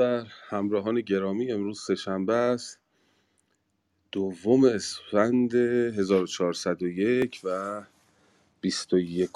[0.00, 2.78] بر همراهان گرامی امروز سهشنبه است.
[4.12, 7.82] دوم اسفند 1401 و
[8.60, 9.30] 21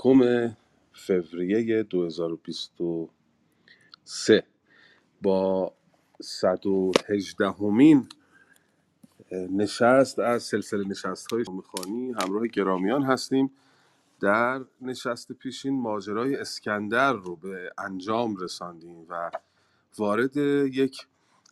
[0.92, 4.44] فوریه 2023
[5.22, 5.72] با
[6.22, 8.08] 118 همین
[9.32, 13.50] نشست از سلسله نشست های خانی همراه گرامیان هستیم.
[14.20, 19.30] در نشست پیشین ماجرای اسکندر رو به انجام رساندیم و
[19.98, 21.06] وارد یک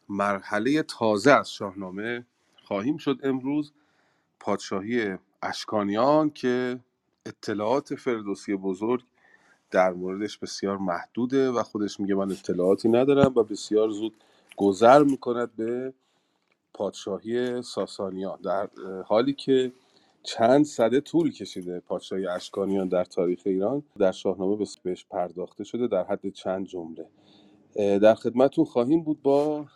[0.09, 2.27] مرحله تازه از شاهنامه
[2.65, 3.73] خواهیم شد امروز.
[4.41, 6.81] پادشاهی اشکانیان که
[7.27, 9.03] اطلاعات فردوسی بزرگ
[9.71, 14.15] در موردش بسیار محدوده و خودش میگه من اطلاعاتی ندارم و بسیار زود
[14.57, 15.93] گذر می‌کند به
[16.75, 18.41] پادشاهی ساسانیان.
[18.41, 18.69] در
[19.07, 19.73] حالی که
[20.23, 26.05] چند صده طول کشیده پادشاهی اشکانیان در تاریخ ایران در شاهنامه بهش پرداخته شده در
[26.05, 27.07] حد چند جمله.
[27.77, 29.67] در خدمتون خواهیم بود با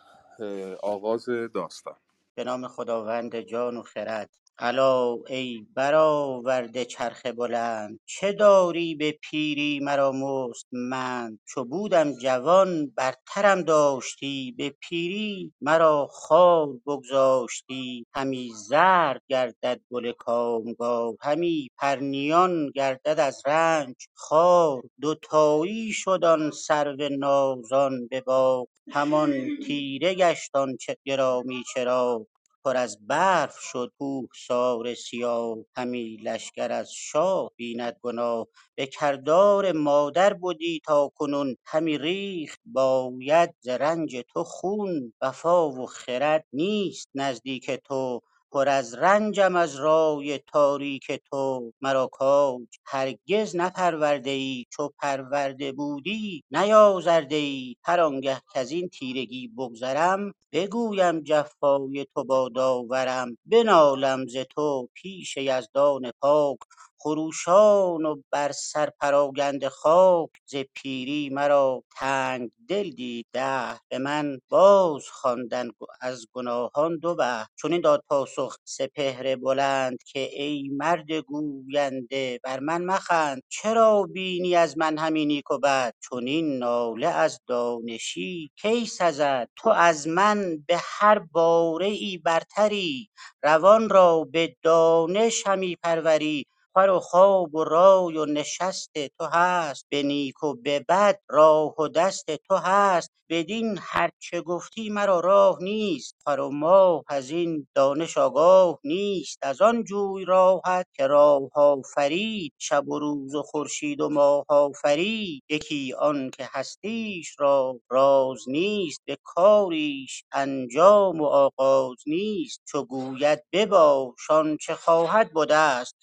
[0.83, 1.95] آغاز داستان.
[2.35, 4.29] به نام خداوند جان و خرد.
[4.59, 13.61] الا ای برآورده چرخ بلند چه داری به پیری مرا مستمند چو بودم جوان برترم
[13.61, 18.05] داشتی به پیری مرا خوار بگذاشتی.
[18.15, 24.81] همی زرد گردد گل کامگار همی پرنیان گردد از رنج خار.
[25.01, 29.33] دوتایی شد آن سرو نازان به باغ همان
[29.67, 32.21] تیره گشت آن گرامی چراغ.
[32.67, 38.47] پر از برف شد کوهسار سیاه همی لشکر از شاه بیند گناه.
[38.75, 45.13] به کردار مادر بدی تاکنون همی ریخت باید ز رنج تو خون.
[45.21, 48.21] وفا و خرد نیست نزدیک تو.
[48.53, 51.73] پر از رنجم از رای تاریک تو.
[51.81, 60.33] مرا کاج هرگز نپرورده ای چو پرورده بودی نیازرده ای هر آنگه کزین تیرگی بگذرم
[60.53, 63.37] بگویم جفای تو با داورم.
[63.45, 66.57] بنالم ز تو پیش یزدان پاک.
[66.99, 74.39] خروشان و بر سر پراگنده خاک ز پیری مرا تنگ دل دید دهر به من.
[74.49, 75.71] باز خواندند
[76.01, 77.45] از گناهان دو بهر.
[77.61, 83.41] چنین داد پاسخ سپهر بلند که ای مرد گوینده بر من مخند.
[83.49, 89.69] چرا بینی از من همی نیک و بد؟ چنین ناله از دانشی کی سزد؟ تو
[89.69, 93.09] از من به هر باره ای برتری.
[93.43, 96.45] روان را به دانش همی پروری.
[96.77, 101.75] خور و خواب و رای و نشست تو هست به نیک و به بد راه
[101.81, 103.11] و دست تو هست.
[103.29, 109.39] بدین هر چه گفتی مرا راه نیست خور و ماه ازین دانش آگاه نیست.
[109.41, 115.43] از آن جوی راهت که راه آفرید شب و روز و خورشید و ماه آفرید.
[115.49, 122.61] یکی آن که هستیش را راز نیست به کاریش انجام و آغاز نیست.
[122.67, 125.95] چو گوید بباش آنچه خواهد بدست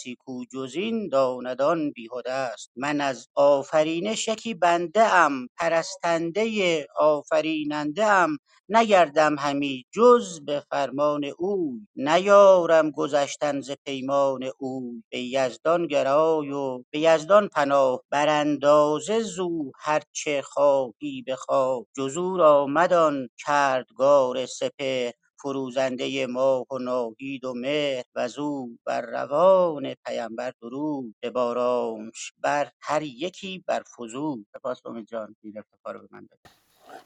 [0.00, 2.70] کسی کو جز این داند آن بیهده است.
[2.76, 8.38] من از آفرینش یکی بنده ام پرستنده آفریننده ام
[8.68, 11.80] نگردم همی جز به فرمان اوی.
[11.96, 15.02] نیارم گذشتن ز پیمان اوی.
[15.10, 18.02] به یزدان گرای و به یزدان پناه.
[18.10, 21.84] براندازه زو هر چه خواهی بخواه.
[21.96, 25.12] جز او را مدان کردگار سپهر.
[25.42, 33.64] فروزنده ماه و ناهید و مهر وزو بر روان پیمبر درود ببارانش بر هر یکی
[33.68, 36.42] بر فزود سپاس امید جان این افتخار به من دادی.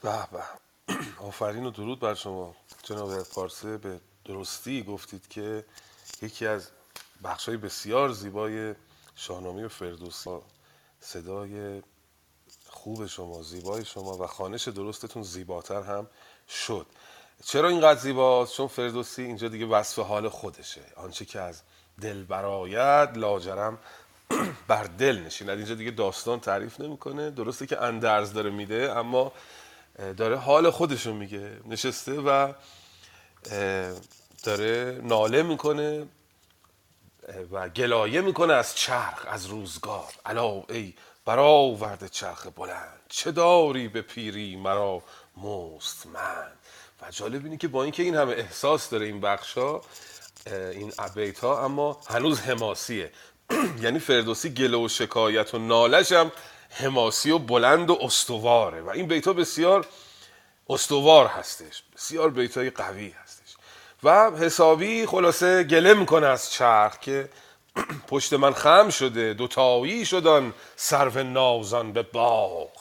[0.01, 0.43] به به.
[1.27, 2.55] آفرین و درود بر شما.
[2.83, 5.65] جناب پارسه به درستی گفتید که
[6.21, 6.71] یکی از
[7.23, 8.75] بخشای بسیار زیبای
[9.15, 10.39] شاهنامه فردوسی
[10.99, 11.83] صدای
[12.67, 16.07] خوب شما زیبای شما و خانش درستتون زیباتر هم
[16.49, 16.87] شد.
[17.43, 20.81] چرا اینقدر زیباست چون فردوسی اینجا دیگه وصف حال خودشه.
[20.95, 21.61] آنچه که از
[22.01, 23.77] دل براید لاجرم
[24.67, 25.57] بر دل نشیند.
[25.57, 27.31] اینجا دیگه داستان تعریف نمی‌کنه.
[27.31, 29.31] درسته که اندرز داره میده اما
[30.17, 31.59] داره حال خودشو میگه.
[31.65, 32.53] نشسته و
[34.43, 36.07] داره ناله می‌کنه
[37.51, 40.13] و گلایه می‌کنه از چرخ از روزگار.
[40.25, 40.93] الا ای
[41.25, 42.99] برآورده چرخ بلند.
[43.09, 45.03] چه داری به پیری مرا
[45.37, 46.57] مستمند؟
[47.09, 49.81] جالب اینه که با اینکه این همه احساس داره این بخشا
[50.47, 53.11] این بیت ها اما هنوز حماسیه.
[53.83, 56.31] یعنی فردوسی گله و شکایت و نالش هم
[56.69, 58.81] حماسی و بلند و استواره.
[58.81, 59.87] و این بیت ها بسیار
[60.69, 63.55] استوار هستش بسیار بیت های قوی هستش.
[64.03, 67.29] و حسابی خلاصه گله می‌کنه از چرخ که
[68.09, 72.71] پشت من خم شده دوتایی شدن سرو نازان به باغ.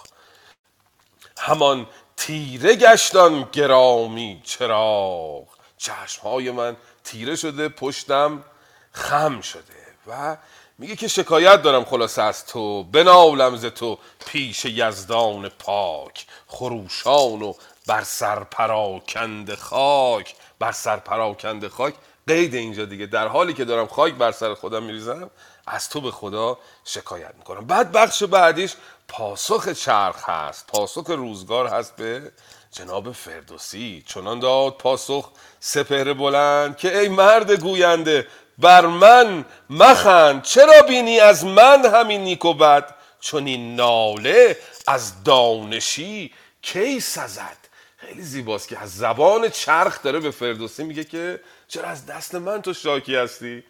[1.38, 5.44] همان تیره گشتان گرامی چراغ.
[5.78, 8.44] چشمهای من تیره شده پشتم
[8.92, 9.62] خم شده
[10.06, 10.36] و
[10.78, 16.26] میگه که شکایت دارم خلاصه از تو بنالم ز تو پیش یزدان پاک.
[16.46, 17.54] خروشان و
[17.86, 20.34] بر سر پراکند خاک.
[20.58, 21.94] بر سر پراکند خاک.
[22.26, 23.06] قید اینجا دیگه.
[23.06, 25.30] در حالی که دارم خاک بر سر خودم میریزم
[25.66, 27.66] از تو به خدا شکایت می‌کنم.
[27.66, 28.74] بعد بخش بعدیش
[29.16, 32.32] پاسخ چرخ هست پاسخ روزگار هست به
[32.72, 34.04] جناب فردوسی.
[34.06, 35.30] چنان داد پاسخ
[35.60, 38.26] سپهر بلند که ای مرد گوینده
[38.58, 40.42] بر من مخند.
[40.42, 46.32] چرا بینی از من همین نیک و بد؟ چون این ناله از دانشی
[46.62, 47.56] کی سزد؟
[47.96, 52.62] خیلی زیباست که از زبان چرخ داره به فردوسی میگه که چرا از دست من
[52.62, 53.64] تو شاکی هستی؟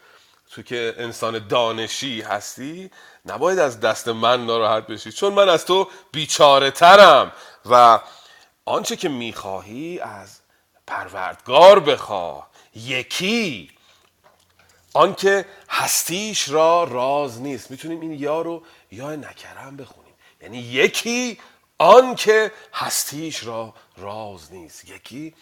[0.50, 2.91] تو که انسان دانشی هستی
[3.26, 7.32] نباید از دست من ناراحت بشی چون من از تو بیچاره ترم
[7.67, 8.00] و
[8.64, 10.41] آنچه که می‌خواهی از
[10.87, 12.50] پروردگار بخواه.
[12.75, 13.70] یکی
[14.94, 17.70] آنکه هستیش را راز نیست.
[17.70, 20.14] می‌تونیم این یا رو یا نکرم بخونیم.
[20.40, 21.38] یعنی یکی
[21.79, 24.88] آنکه هستیش را راز نیست.
[24.88, 25.35] یکی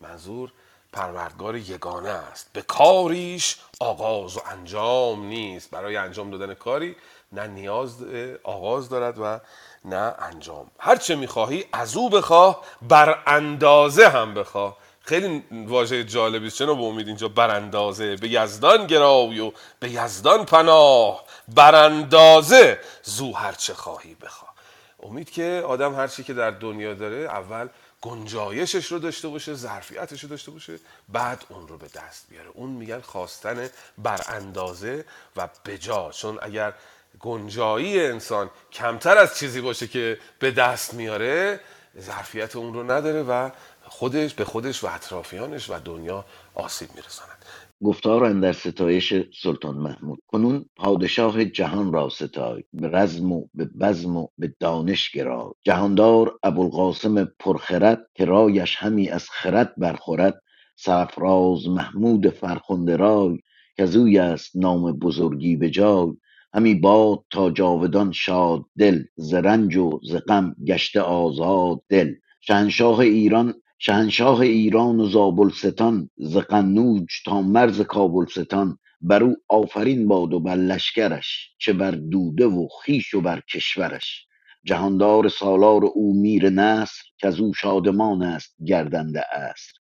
[0.00, 0.52] منظور
[0.98, 2.50] پروردگار یگانه است.
[2.52, 5.70] به کاریش آغاز و انجام نیست.
[5.70, 6.96] برای انجام دادن کاری
[7.32, 8.04] نه نیاز
[8.42, 9.40] آغاز دارد و
[9.84, 10.70] نه انجام.
[10.78, 14.76] هرچه می‌خواهی از او بخواه بر اندازه هم بخواه.
[15.00, 16.62] خیلی واژه جالبی است.
[16.62, 21.24] به امید اینجا براندازه به یزدان گرای و به یزدان پناه.
[21.48, 24.54] براندازه زو هرچه خواهی بخواه.
[25.02, 27.68] امید که آدم هرچی که در دنیا داره اول
[28.00, 30.78] گنجایشش رو داشته باشه ظرفیتش رو داشته باشه
[31.08, 32.48] بعد اون رو به دست بیاره.
[32.48, 33.68] اون میگن خواستن
[33.98, 35.04] بر اندازه
[35.36, 36.10] و بجا.
[36.10, 36.74] چون اگر
[37.20, 41.60] گنجایی انسان کمتر از چیزی باشه که به دست میاره
[42.00, 43.50] ظرفیت اون رو نداره و
[43.82, 46.24] خودش به خودش و اطرافیانش و دنیا
[46.54, 47.37] آسیب میرساند.
[47.84, 50.18] گفتار اندر ستایش سلطان محمود.
[50.26, 56.38] کنون پادشاه جهان را ستای به رزم و به بزم و به دانش گرای جهاندار
[56.42, 60.42] ابوالقاسم پرخرد که رایش همی از خرد برخورد.
[60.76, 63.38] سرفراز محمود فرخنده رای
[63.78, 66.12] کزوی است نام بزرگی به جای.
[66.54, 72.14] همی باد تا جاودان شاد دل ز رنج و ز غم گشته آزاد دل.
[72.40, 80.34] شهنشاه ایران شهنشاه ایران و زابلستان ز قنوج تا مرز کابلستان بر او آفرین باد
[80.34, 84.26] و بر لشکرش چه بر دوده و خویش و بر کشورش.
[84.64, 89.72] جهاندار سالار او میر نصر کز او شادمان است گردنده عصر.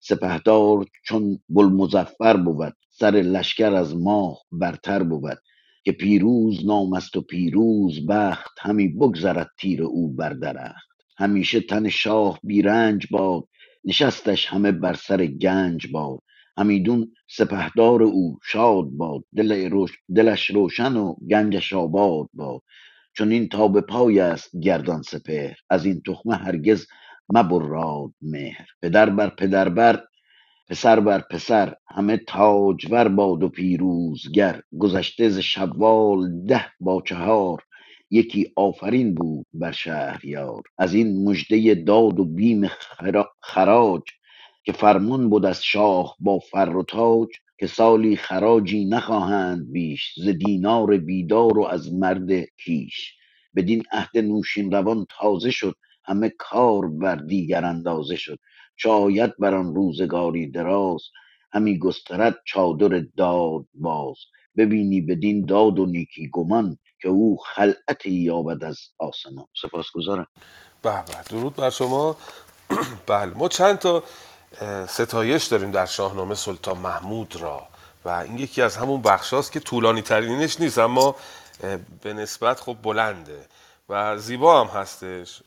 [0.00, 5.38] سپهدار چون بوالمظفر بود سر لشکر از ماه برتر بود
[5.84, 10.95] که پیروز نام است و پیروز بخت همی بگذرد تیر او بر درخت.
[11.18, 13.44] همیشه تن شاه بیرنج باد
[13.84, 16.20] نشستش همه بر سر گنج باد.
[16.58, 22.62] همیدون سپهدار او شاد باد دل روش دلش روشن و گنجش آباد باد.
[23.14, 26.86] چون این تا به پای است گردان سپهر از این تخمه هرگز
[27.34, 28.66] مبراد مهر.
[28.82, 30.04] پدر بر پدر بر
[30.70, 34.62] پسر بر پسر همه تاجور باد و پیروزگر.
[34.78, 37.62] گذشته ز شوال ده با چهار
[38.12, 40.62] یکی آفرین بود بر شهریار.
[40.78, 44.02] از این مژده داد و بیم خرا- خراج
[44.64, 47.28] که فرمان بود از شاه با فر و تاج
[47.60, 52.30] که سالی خراجی نخواهند بیش ز دینار بیدار و از مرد
[52.64, 53.14] کیش.
[53.56, 58.38] بدین عهد نوشین روان تازه شد همه کار بر دیگر اندازه شد.
[58.76, 61.02] شاید بر آن روزگاری دراز
[61.52, 64.16] همی گسترد چادر داد باز.
[64.58, 69.46] ببینی بدین داد و نیکی گمان که او خلعتی یابد از آسمان.
[69.62, 70.26] سپاسگزارم.
[70.82, 72.16] به درود بر شما.
[73.06, 74.02] بله ما چند تا
[74.88, 77.68] ستایش داریم در شاهنامه سلطان محمود را
[78.04, 81.16] و این یکی از همون بخشاست که طولانی ترینش نیست اما
[82.02, 83.46] به نسبت خب بلنده
[83.88, 85.42] و زیبا هم هستش.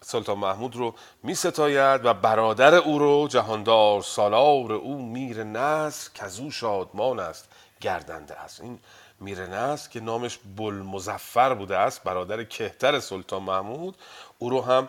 [0.00, 6.50] سلطان محمود رو می ستاید و برادر او رو جهاندار سالار او میر نصر کزو
[6.50, 7.48] شادمان است
[7.80, 8.60] گردنده است.
[8.60, 8.78] این
[9.20, 13.96] میر نصر که نامش بلمزفر بوده است برادر کهتر سلطان محمود.
[14.38, 14.88] او رو هم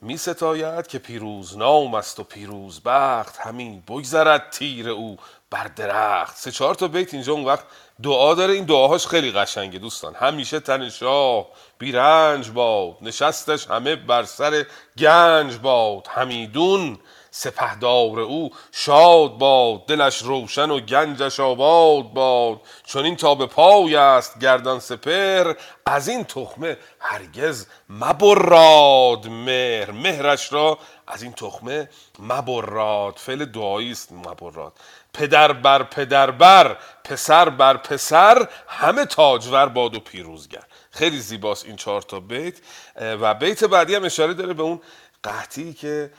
[0.00, 5.16] می ستاید که پیروز نام است و پیروز بخت همین بگذرد تیر او
[5.50, 6.36] بر درخت.
[6.36, 7.64] سه چهار تا بیت اینجا اون وقت
[8.02, 8.52] دعا داره.
[8.52, 10.14] این دعاهاش خیلی قشنگه دوستان.
[10.14, 11.46] همیشه تن شاه
[11.78, 14.66] بیرنج باد نشستش همه بر سر
[14.98, 16.06] گنج باد.
[16.10, 16.98] همیدون
[17.36, 22.60] سپهدار او شاد باد دلش روشن و گنجش آباد باد.
[22.84, 25.54] چون این تا به پای است گردان سپر
[25.86, 29.90] از این تخمه هرگز مبراد مهر.
[29.90, 31.88] مهرش را از این تخمه
[32.18, 33.16] مبراد.
[33.16, 34.72] فعل دعایی است مبراد.
[35.14, 40.62] پدر بر پدر بر پسر بر پسر همه تاجور باد و پیروزگر.
[40.90, 42.54] خیلی زیباست این چهار تا بیت.
[42.96, 44.80] و بیت بعدی هم اشاره داره به اون
[45.22, 46.10] قحطی که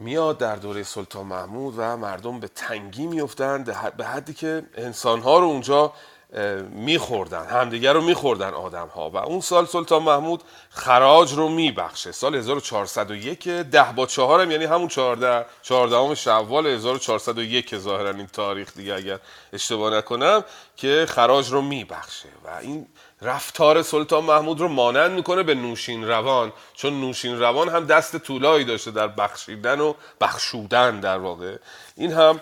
[0.00, 3.64] میاد در دوره سلطان محمود و مردم به تنگی میفتند
[3.96, 5.92] به حدی که انسانها رو اونجا
[6.70, 12.12] میخوردن همدیگر رو میخوردن آدم ها و اون سال سلطان محمود خراج رو میبخشه.
[12.12, 18.94] سال 1401 ده با چهارم یعنی همون 14 14 شوال 1401 ظاهرا این تاریخ دیگه
[18.94, 19.18] اگر
[19.52, 20.44] اشتباه نکنم
[20.76, 22.28] که خراج رو میبخشه.
[22.44, 22.86] و این
[23.22, 26.52] رفتار سلطان محمود رو مانند می‌کنه به نوشین روان.
[26.74, 31.56] چون نوشین روان هم دست طولایی داشته در بخشیدن و بخشودن در واقع.
[31.96, 32.40] این هم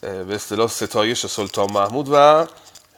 [0.00, 2.46] به اصطلاح ستایش سلطان محمود و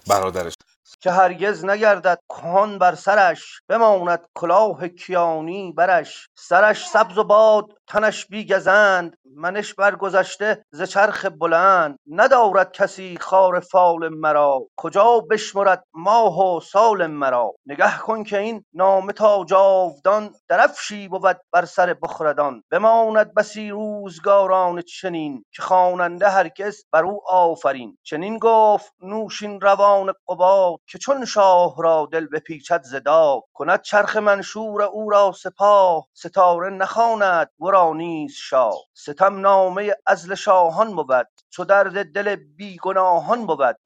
[0.07, 0.55] برادرش.
[1.01, 6.29] که هرگز نگردد کهن بر سرش بماند کلاه کیانی برش.
[6.35, 11.99] سرش سبز و باد تنش بیگزند منش برگذشته ز چرخ بلند.
[12.07, 14.61] ندارد کسی خار فال مرا.
[14.77, 17.53] کجا بشمرد ماه و سال مرا.
[17.67, 22.63] نگه کن که این نامه تا جاودان درفشی بود بر سر بخردان.
[22.71, 27.99] بماند بسی روزگاران چنین که خواننده هرگز بر او آفرین.
[28.03, 34.17] چنین گفت نوشین روان قباد که چون شاه را دل بپیچد ز داد کند چرخ
[34.17, 36.07] منشور او را سپاه.
[36.15, 43.77] ستاره نخواند ورا نیز شاه ستم نامه عزل شاهان بود چو درد دل بیگناهان بود.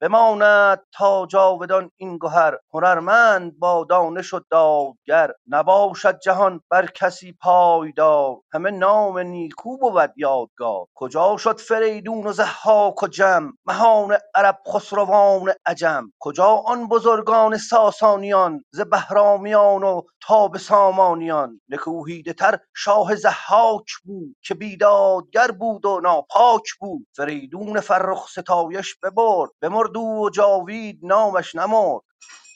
[0.00, 8.36] بماند تا جاودان این گهر هنرمند با دانش و دادگر نباشد جهان بر کسی پایدار.
[8.52, 10.86] همه نام نیکو بود یادگار.
[10.94, 16.12] کجا شد فریدون و ضحاک و جم؟ مهان عرب خسروان عجم.
[16.20, 24.36] کجا آن بزرگان ساسانیان ز بهرامیان و تا به سامانیان؟ نکوهیده تر شاه ضحاک بود
[24.44, 27.06] که بیدادگر بود و ناپاک بود.
[27.16, 32.02] فریدون فرخ ستایش ببرد بمرد او و جاوید نامش نمرد.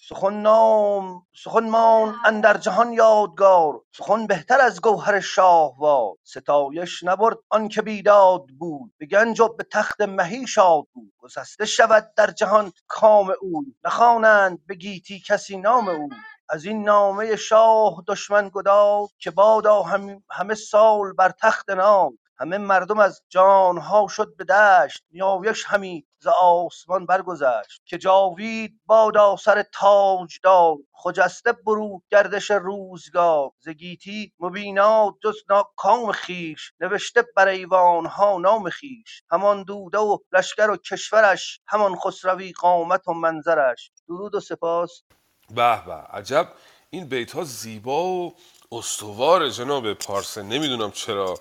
[0.09, 3.81] سخن نام سخن ماند اندر جهان یادگار.
[3.97, 6.15] سخن بهتر از گوهر شاهوار.
[6.25, 8.93] ستایش نبرد آن که بیداد بود.
[8.99, 11.13] به گنج و به تخت مهی شاد بود.
[11.19, 16.09] گسسته شود در جهان کام اوی نخوانند به گیتی کسی نام او.
[16.51, 22.59] از این نامه شاه دشمن گداز که بادا هم- همه سال بر تخت ناز همه
[22.59, 27.83] مردم از جانها شد به دشت نیایش همی ز آسمان برگذشت.
[27.85, 33.51] که جاوید بادا سر تاجدار خجسته برو گردش روزگار.
[33.61, 39.23] ز گیتی مبیناد جز ناکام خویش نوشته بر ایوانها نام خویش.
[39.31, 43.91] همان دوده و لشکر و کشورش همان خسروی قامت و منظرش.
[44.09, 45.03] درود و سپاس.
[45.51, 46.49] به به عجب.
[46.91, 48.35] این بیت ها زیبا و
[48.73, 50.43] استوار جناب پارسه.
[50.43, 51.35] نمی‌دونم چرا.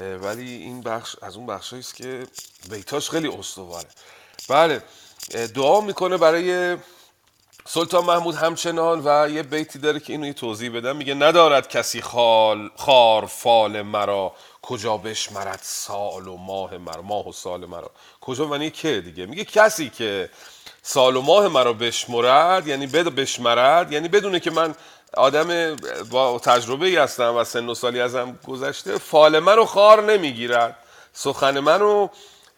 [0.00, 2.26] ولی این بخش از اون بخش است که
[2.70, 3.88] بیتاش خیلی استواره.
[4.48, 4.82] بله
[5.54, 6.76] دعا می‌کنه برای
[7.66, 10.96] سلطان محمود همچنان و یه بیتی داره که اینو یه توضیح بدم.
[10.96, 14.32] میگه ندارد کسی خال خار فال مرا
[14.62, 17.90] کجا بشمرد سال و ماه مرا ماه و سال مرا.
[18.20, 20.30] کجا معنی که دیگه؟ میگه کسی که
[20.82, 24.74] سال و ماه مرا بشمرد یعنی بد بشمرد یعنی بدونه که من
[25.16, 25.76] آدم
[26.10, 30.76] با تجربه ای هستم و سن و سالی ازم گذشته فال منو خار نمی‌گیرد.
[31.12, 32.08] سخن منو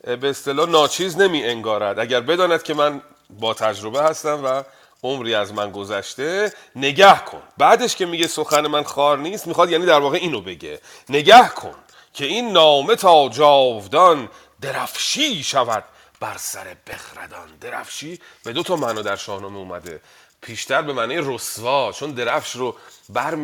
[0.04, 4.62] به اصطلاح ناچیز نمی انگارد اگر بداند که من با تجربه هستم و
[5.02, 7.42] عمری از من گذشته نگه کن.
[7.58, 10.80] بعدش که میگه سخن من خار نیست می‌خواد یعنی در واقع اینو بگه.
[11.08, 11.74] نگه کن
[12.14, 14.28] که این نامه تا جاودان
[14.60, 15.84] درفشی شود
[16.20, 17.48] بر سر بخردان.
[17.60, 20.00] درفشی به دو تا معنا در شاهنامه اومده.
[20.44, 22.76] پیشتر به معنی رسوا چون درفش رو
[23.08, 23.34] بر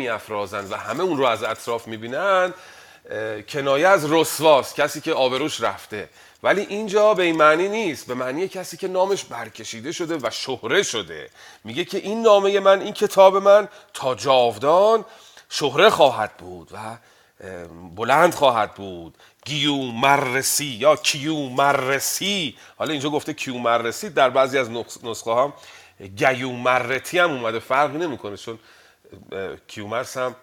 [0.71, 2.55] و همه اون رو از اطراف می‌بینن
[3.49, 6.09] کنایه از رسواست کسی که آبروش رفته.
[6.43, 10.83] ولی اینجا به این معنی نیست به معنی کسی که نامش برکشیده شده و شهره
[10.83, 11.31] شده.
[11.65, 15.05] میگه که این نامه من این کتاب من تا جاودان
[15.49, 16.79] شهره خواهد بود و
[17.97, 19.15] بلند خواهد بود.
[19.45, 25.53] گیومرسی یا کیومرسی حالا اینجا گفته کیومرسی در بعضی از نسخ- نسخه هم
[26.09, 28.59] گیومرتی هم اومده فرقی نمی‌کنه چون
[29.69, 30.37] کیومرس هم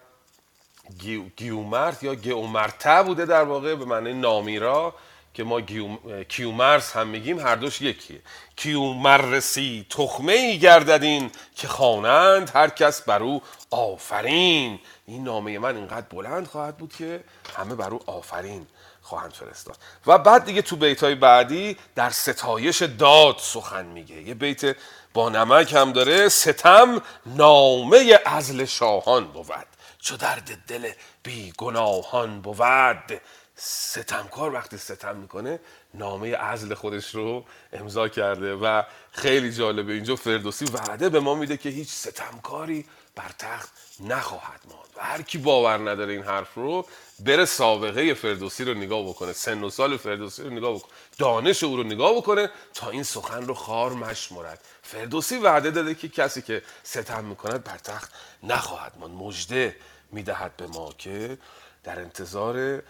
[0.98, 4.94] گیو- گیومرت یا گئومرته بوده در واقع به معنی نامیرا
[5.34, 6.24] که ما گیوم...
[6.24, 8.20] کیومرس هم میگیم هر دوش یکیه.
[8.56, 14.78] کیومرسی تخمه ای گرددین که خوانند هر کس بر او آفرین.
[15.06, 17.24] این نامه من اینقدر بلند خواهد بود که
[17.56, 18.66] همه بر او آفرین.
[19.08, 19.76] خواهند فرستاد.
[20.06, 24.22] و بعد دیگه تو بیت های بعدی در ستایش داد سخن میگه.
[24.22, 24.76] یه بیت
[25.14, 29.66] با نمک هم داره ستم نامه ازل شاهان بود
[29.98, 30.90] چو درد دل
[31.22, 33.20] بی گناهان بود.
[33.56, 35.60] ستمکار وقتی ستم می‌کنه
[35.94, 39.92] نامه ازل خودش رو امضا کرده و خیلی جالبه.
[39.92, 42.86] اینجا فردوسی وعده به ما میده که هیچ ستمکاری
[43.18, 44.88] بر تخت نخواهد ماند.
[44.96, 46.86] و هر کی باور نداره این حرف رو
[47.20, 49.32] بره سابقه فردوسی رو نگاه بکنه.
[49.32, 53.46] سن و سال فردوسی رو نگاه بکنه دانش او رو نگاه بکنه تا این سخن
[53.46, 59.14] رو خار مشمرد فردوسی وعده داده که کسی که ستم می‌کند بر تخت نخواهد ماند.
[59.14, 59.76] مژده
[60.12, 61.38] می‌دهد به ما که
[61.84, 62.82] در انتظار به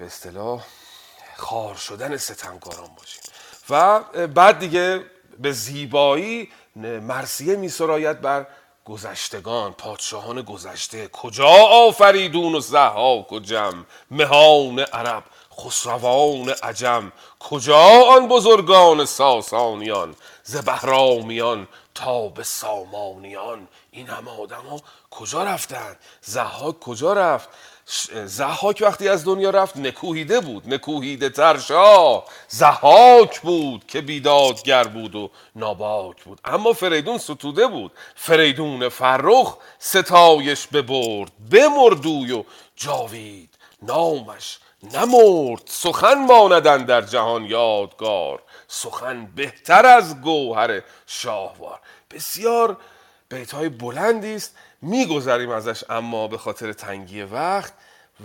[0.00, 0.66] اصطلاح
[1.36, 3.22] خار شدن ستمکاران باشیم.
[3.70, 5.04] و بعد دیگه
[5.38, 8.46] به زیبایی مرسیه می سراید بر
[8.88, 11.48] گذشتگان پادشاهان گذشته کجا
[11.86, 15.24] آفریدون و زحاک و جم؟ مهان عرب
[15.58, 17.78] خسروان عجم کجا
[18.10, 23.68] آن بزرگان ساسانیان؟ ز بهرامیان تا به سامانیان.
[23.90, 27.48] این همه آدم ها کجا رفتن؟ زحاک کجا رفت؟
[28.24, 32.24] زحاک وقتی از دنیا رفت نکوهیده بود نکوهیده تر شاه.
[32.48, 36.40] زحاک بود که بیدادگر بود و ناباک بود.
[36.44, 37.92] اما فریدون ستوده بود.
[38.14, 42.44] فریدون فرخ ستایش ببرد بمردوی و
[42.76, 45.62] جاوید نامش نمرد.
[45.64, 51.80] سخن ماندن در جهان یادگار سخن بهتر از گوهر شاهوار.
[52.10, 52.76] بسیار
[53.28, 57.74] بیت های بلندی است میگذریم ازش اما به خاطر تنگی وقت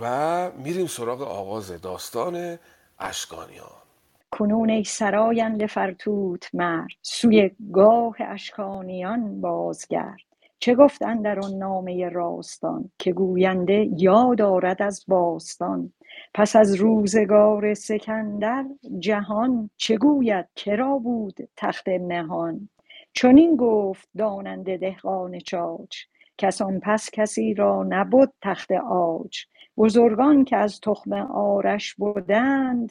[0.00, 2.58] و میریم سراغ آغاز داستان
[2.98, 3.84] اشکانیان.
[4.30, 10.20] کنون ای سراینده فرتوت مرد سوی گاه اشکانیان بازگرد.
[10.58, 15.92] چه گفت در آن نامه راستان که گوینده یاد آرد از باستان؟
[16.34, 18.64] پس از روزگار سکندر
[18.98, 22.68] جهان چه گوید؟ کرا بود تخت مهان
[23.12, 25.96] چنین گفت داننده دهقان چاچ
[26.38, 29.38] کس آن پس کسی را نبد تخت عاج.
[29.76, 32.90] بزرگان که از تخم آرش بودند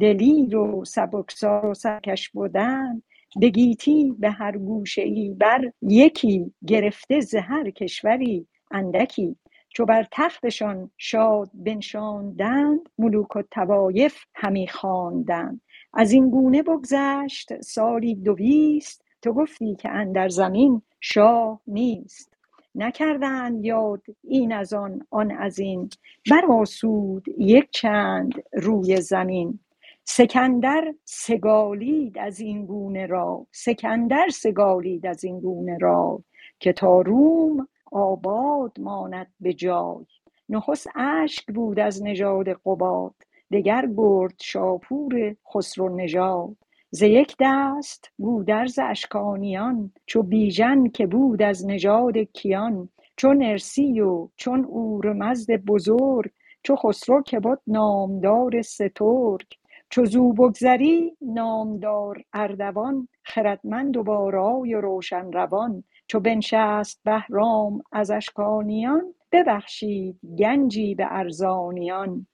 [0.00, 3.02] دلیر و سبکسار و سرکش بودند
[3.36, 9.36] به گیتی به هر گوشه ای بر یکی گرفته ز هر کشوری اندکی.
[9.68, 15.60] چو بر تختشان شاد بنشاندند ملوک و طوایف همی خواندند.
[15.94, 19.04] از این گونه بگذشت سالی دویست.
[19.22, 22.37] تو گفتی که اندر زمین شاه نیست.
[22.78, 25.90] نکردند یاد این از آن آن از این.
[26.30, 29.58] برآسود یک چند روی زمین.
[30.04, 33.46] سکندر سگالید از این گونه را.
[33.52, 36.22] سکندر سگالید از این گونه را
[36.60, 40.04] که تا روم آباد ماند به جای.
[40.48, 43.14] نخست اشک بود از نژاد قباد.
[43.52, 46.56] دگر برد شاپور خسرو نژاد.
[46.90, 52.88] ز یک دست گودرز اشکانیان چو بیژن که بود از نژاد کیان.
[53.16, 56.30] چو نرسی و چون اورمزد بزرگ
[56.62, 59.46] چو خسرو که بد نامدار سترگ.
[59.90, 65.84] چو زو بگذری نامدار اردوان خردمند و با رای و روشن روان.
[66.06, 72.26] چو بنشست بهرام از اشکانیان ببخشید گنجی به ارزانیان.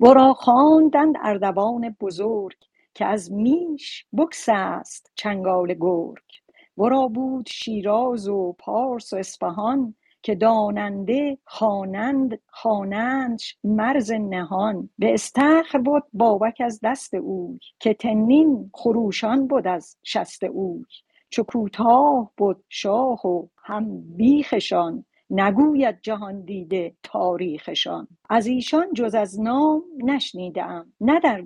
[0.00, 2.56] ورا خواندند اردوان بزرگ
[2.96, 6.24] که از میش بگسست چنگال گرگ.
[6.78, 14.90] ورا بود شیراز و پارس و اصفهان که داننده خوانند خوانندش مرز نهان.
[14.98, 20.84] به استخر بد بابک از دست اوی که تنین خروشان بد از شست اوی.
[21.30, 28.08] چو کوتاه بد شاه و هم بیخشان نگوید جهاندیده تاریخشان.
[28.30, 31.44] از ایشان جز از نام نشنیده ام نه در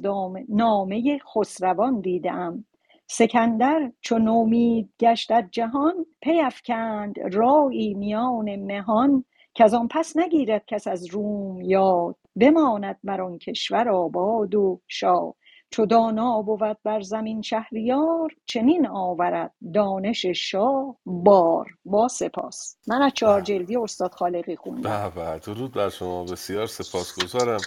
[0.48, 2.64] نامه خسروان دیده ام
[3.06, 9.24] سکندر چو نومید گشت از جهان پی افکند رایی میان مهان.
[9.54, 15.34] کز آن پس نگیرد کس از روم یاد بماند بر آن کشور آباد و شاد.
[15.70, 22.76] چو دانا بود بر زمین شهریار چنین آورد دانش شاه بار با سپاس.
[22.86, 25.10] من از چهار جلدی استاد خالقی خوندم.
[25.12, 27.60] به به درود بر شما بسیار سپاسگزارم.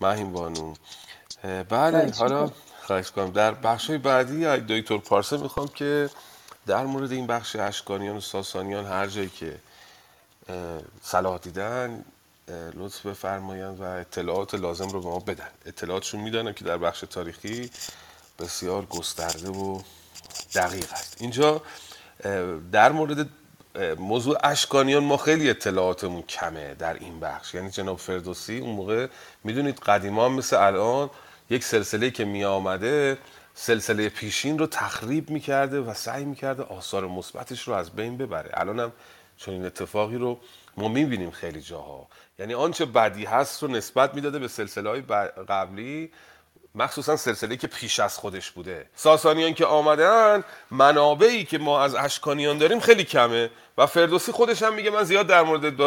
[0.00, 0.74] مهین بانو.
[1.42, 2.56] بله خواهش حالا می‌کنم.
[2.82, 6.10] خواهش کنم در بخش بعدی دکتر پارسه می‌خوام که
[6.66, 9.56] در مورد این بخش اشکانیان و ساسانیان هر جایی که
[10.48, 12.04] اه، صلاح دیدن
[12.74, 15.48] لطف بفرمایند و اطلاعات لازم رو به ما بدن.
[15.66, 17.70] اطلاعاتشون می‌دانم که در بخش تاریخی
[18.38, 19.80] بسیار گسترده و
[20.54, 21.16] دقیق است.
[21.20, 21.62] اینجا
[22.72, 23.28] در مورد
[23.98, 27.54] موضوع اشکانیان ما خیلی اطلاعاتمون کمه در این بخش.
[27.54, 29.06] یعنی جناب فردوسی اون موقع
[29.44, 31.10] می‌دونید قدیما مثل الان
[31.50, 33.18] یک سلسله که می آمده
[33.54, 38.50] سلسله پیشین رو تخریب می‌کرده و سعی می‌کرده آثار مثبتش رو از بین ببره.
[38.54, 38.92] الان هم
[39.36, 40.40] چون این اتفاقی رو
[40.78, 42.08] ما می‌بینیم خیلی جاها.
[42.38, 45.02] یعنی آنچه بدی هست رو نسبت می‌داده به سلسله های
[45.48, 46.10] قبلی.
[46.74, 48.86] مخصوصا سلسله که پیش از خودش بوده.
[48.94, 54.74] ساسانیان که آمدن منابعی که ما از اشکانیان داریم خیلی کمه و فردوسی خودش هم
[54.74, 55.80] میگه من زیاد در مورد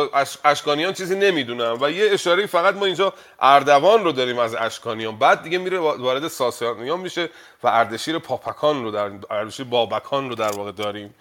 [0.43, 5.17] اشکانیان چیزی نمی‌دونم و یه اشاره فقط ما اینجا اردوان رو داریم از اشکانیان.
[5.17, 7.29] بعد دیگه میره وارد ساسانیان میشه
[7.63, 11.13] و اردشیر پاپکان رو در اردشیر بابکان رو در واقع داریم.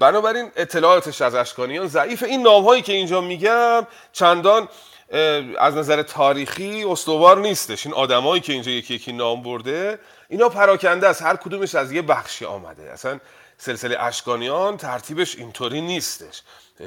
[0.00, 4.68] بنابراین اطلاعاتش از اشکانیان ضعیف این نام هایی که اینجا میگم چندان
[5.58, 7.86] از نظر تاریخی استوار نیستش.
[7.86, 11.22] این آدمایی که اینجا یکی یکی نام برده اینا پراکنده است.
[11.22, 12.92] هر کدومش از یه بخشی آمده.
[12.92, 13.20] اصلا
[13.58, 16.42] سلسله اشکانیان ترتیبش اینطوری نیستش.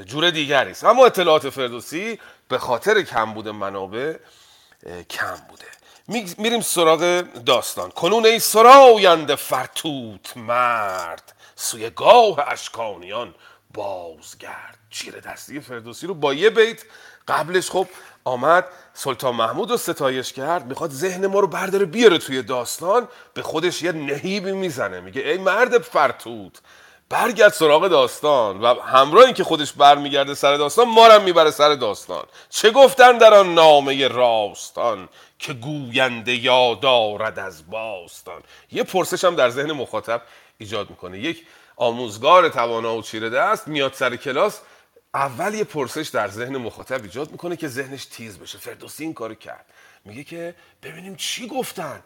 [0.05, 0.83] جور دیگری است.
[0.83, 4.15] اما اطلاعات فردوسی به خاطر کم بوده منابع
[5.09, 5.65] کم بوده.
[6.37, 7.89] میریم سراغ داستان.
[7.89, 11.33] کنون ای سراینده فرتوت مرد.
[11.61, 13.35] سوی گاه اشکانیان
[13.73, 14.77] بازگرد.
[14.89, 16.83] چیره دستی فردوسی رو با یه بیت
[17.27, 17.87] قبلش خب
[18.23, 23.41] آمد سلطان محمود رو ستایش کرد می‌خواد ذهن ما رو برداره بیاره توی داستان به
[23.41, 26.57] خودش یه نهیبی می‌زنه میگه ای مرد فرتود
[27.09, 31.75] برگرد سراغ داستان و همراه این که خودش برمیگرده سر داستان ما رو می‌بره سر
[31.75, 32.23] داستان.
[32.49, 39.35] چه گفتن در آن نامه راستان که گوینده یاد دارد از باستان؟ یه پرسش هم
[39.35, 40.21] در ذهن مخاطب
[40.61, 41.19] ایجاد می‌کنه.
[41.19, 41.45] یک
[41.75, 44.61] آموزگار توانا و چیره دست میاد سر کلاس
[45.13, 48.57] اول یه پرسش در ذهن مخاطب ایجاد می‌کنه که ذهنش تیز بشه.
[48.57, 49.65] فردوسی این کارو کرد.
[50.05, 52.03] میگه که ببینیم چی گفتن.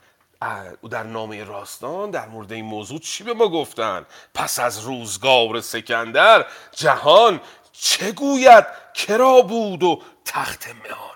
[0.89, 6.45] در نامه راستان در مورد این موضوع چی به ما گفتن؟ پس از روزگار سکندر
[6.75, 7.41] جهان
[7.71, 11.14] چه گوید؟ کرا بود و تخت مهان.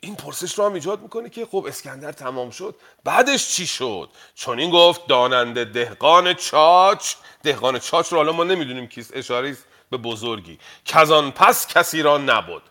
[0.00, 2.76] این پرسش رو هم ایجاد می‌کنه که خب اسکندر تمام شد.
[3.04, 7.14] بعدش چی شد؟ چون این گفت داننده دهقان چاچ.
[7.42, 9.56] دهقان چاچ رو حالا ما نمی‌دونیم کیست اشاره
[9.90, 10.58] به بزرگی.
[10.84, 12.62] کزان پس کسی را نبود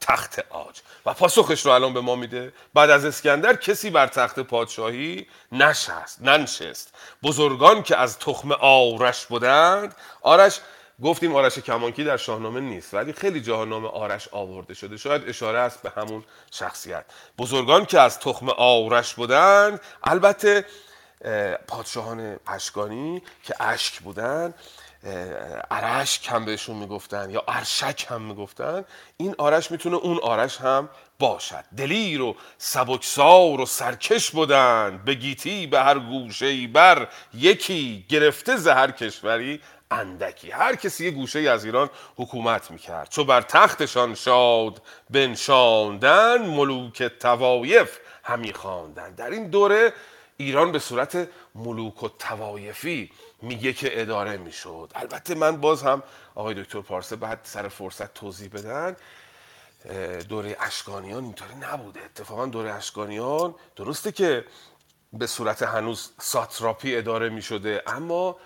[0.00, 2.52] تخت آج و پاسخش رو الان به ما میده.
[2.74, 6.94] بعد از اسکندر کسی بر تخت پادشاهی نشست ننشست.
[7.22, 10.60] بزرگان که از تخم آرش بودند آرش
[11.02, 14.96] گفتیم آرش کمانکی در شاهنامه نیست ولی خیلی جاها نام آرش آورده شده.
[14.96, 17.04] شاید اشاره است به همون شخصیت.
[17.38, 20.64] بزرگان که از تخم آرش بودند البته
[21.68, 24.54] پادشاهان اشکانی که اشک بودند
[25.70, 28.84] ارشک هم بهشون می‌گفتن یا ارشک هم می‌گفتن
[29.16, 31.64] این آرش می‌تونه اون آرش هم باشد.
[31.76, 38.90] دلیر و سبکسار و سرکش بودن به گیتی به هر گوشه بر یکی گرفته زهر
[38.90, 39.60] کشوری.
[39.90, 40.50] اندکی.
[40.50, 43.08] هر کسی یه گوشه از ایران حکومت می‌کرد.
[43.08, 49.14] چو بر تختشان شاد بنشاندن ملوک توایف همی خواندن.
[49.14, 49.92] در این دوره
[50.36, 53.10] ایران به صورت ملوک و توایفی
[53.42, 54.92] میگه که اداره می‌شد.
[54.94, 56.02] البته من باز هم
[56.34, 58.96] آقای دکتر پارسه بعد سر فرصت توضیح بدن
[60.28, 62.00] دوره اشکانیان اینطوری نبوده.
[62.04, 64.44] اتفاقا دوره اشکانیان درسته که
[65.12, 68.36] به صورت هنوز ساتراپی اداره می شده اما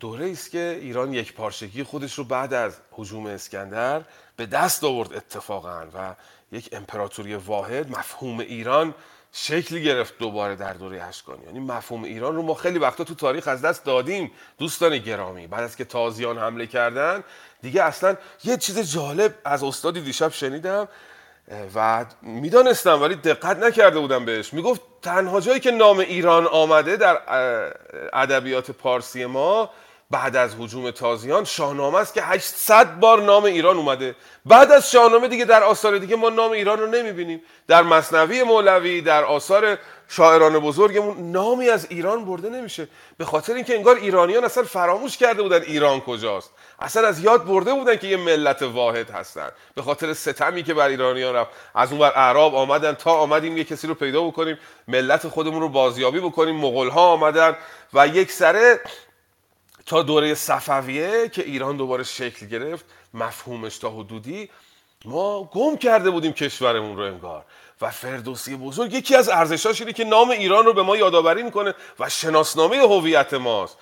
[0.00, 4.02] دوره است که ایران یک پارچگی خودش رو بعد از حجوم اسکندر
[4.36, 6.14] به دست آورد اتفاقا و
[6.52, 8.94] یک امپراتوری واحد مفهوم ایران
[9.32, 13.48] شکلی گرفت دوباره در دوره اشکانی یعنی مفهوم ایران رو ما خیلی وقتا تو تاریخ
[13.48, 15.46] از دست دادیم دوستان گرامی.
[15.46, 17.24] بعد از که تازیان حمله کردن
[17.62, 20.88] دیگه اصلا یه چیز جالب از استادی دیشب شنیدم
[21.74, 24.52] و می‌دانستم ولی دقت نکرده بودم بهش.
[24.52, 27.18] می‌گفت تنها جایی که نام ایران آمده در
[28.12, 29.70] ادبیات پارسی ما
[30.10, 34.14] بعد از حجوم تازیان شاهنامه است که 800 بار نام ایران اومده.
[34.46, 37.42] بعد از شاهنامه دیگه در آثار دیگه ما نام ایران رو نمی‌بینیم.
[37.66, 42.88] در مصنوی مولوی در آثار شاعران بزرگمون نامی از ایران برده نمیشه.
[43.18, 46.50] به خاطر اینکه انگار ایرانیان اصلا فراموش کرده بودن ایران کجاست.
[46.78, 49.48] اصلا از یاد برده بودن که یه ملت واحد هستن.
[49.74, 51.50] به خاطر ستمی که بر ایرانیان رفت.
[51.74, 54.58] از اون بر اعراب آمدن تا آمدیم یه کسی رو پیدا بکنیم.
[54.88, 56.56] ملت خودمون رو بازیابی بکنیم.
[56.56, 57.56] مغول ها آمدن
[57.94, 58.80] و یک سره
[59.86, 64.50] تا دوره صفویه که ایران دوباره شکل گرفت مفهومش تا حدودی
[65.04, 67.44] ما گم کرده بودیم کشورمون رو انگار.
[67.80, 71.74] و فردوسی بزرگ یکی از ارزشاش اینه که نام ایران رو به ما یادآوری می‌کنه
[71.98, 73.76] و شناسنامه هویت ماست.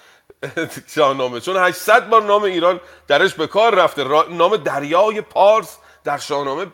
[0.94, 1.40] شاهنامه.
[1.40, 4.04] چون 800 بار نام ایران درش به کار رفته.
[4.30, 6.66] نام دریای پارس در شاهنامه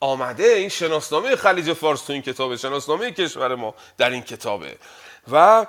[0.00, 0.44] آمده.
[0.44, 2.56] این شناسنامه خلیج فارس تو این کتابه.
[2.56, 4.76] شناسنامه کشور ما در این کتابه.
[5.32, 5.66] و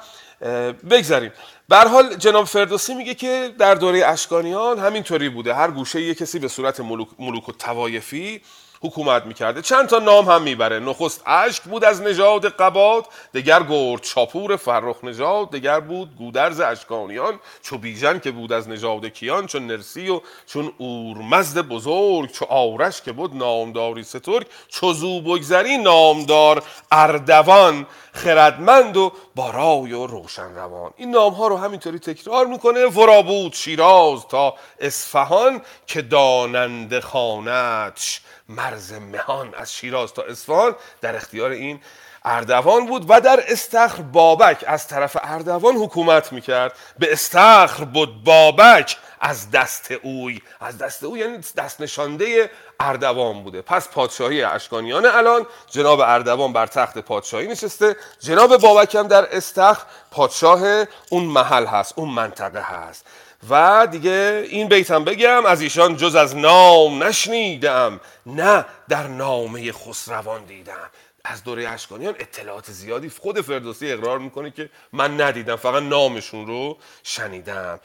[0.89, 1.31] بگذاریم.
[1.69, 5.53] به حال جناب فردوسی میگه که در دوره اشکانیان همینطوری بوده.
[5.53, 8.41] هر گوشه یه کسی به صورت ملوک, ملوک و توایفی
[8.81, 9.61] حکومت می‌کرده.
[9.61, 10.79] چند تا نام هم می‌بره.
[10.79, 17.39] نخست اشک بود از نژاد قباد دگر گرد چاپور فرخ نژاد دگر بود گودرز اشکانیان.
[17.61, 23.01] چو بیژن که بود از نژاد کیان چون نرسی و چون اورمزد بزرگ چو آرش
[23.01, 30.91] که بود نامداری سترگ چو زو بگذری نامدار اردوان خردمند و بارای و روشن روان
[30.97, 32.85] این نام ها رو همینطوری تکرار می‌کنه.
[32.85, 41.15] ورا بود شیراز تا اصفهان که داننده خانتش مرز مهان از شیراز تا اصفهان در
[41.15, 41.81] اختیار این
[42.25, 46.73] اردوان بود و در استخر بابک از طرف اردوان حکومت می‌کرد.
[46.99, 50.41] به استخر بود بابک از دست اوی.
[50.59, 53.61] از دست اوی یعنی دست نشانده اردوان بوده.
[53.61, 57.95] پس پادشاهی اشکانیان الان جناب اردوان بر تخت پادشاهی نشسته.
[58.19, 63.05] جناب بابک هم در استخر پادشاه اون محل هست اون منطقه هست.
[63.49, 70.45] و دیگه این بیتم بگم از ایشان جز از نام نشنیدم نه در نامه خسروان
[70.45, 70.89] دیدم.
[71.25, 76.77] از دوره اشکانیان اطلاعات زیادی خود فردوسی اقرار می‌کنه که من ندیدم فقط نامشون رو
[77.03, 77.79] شنیدم.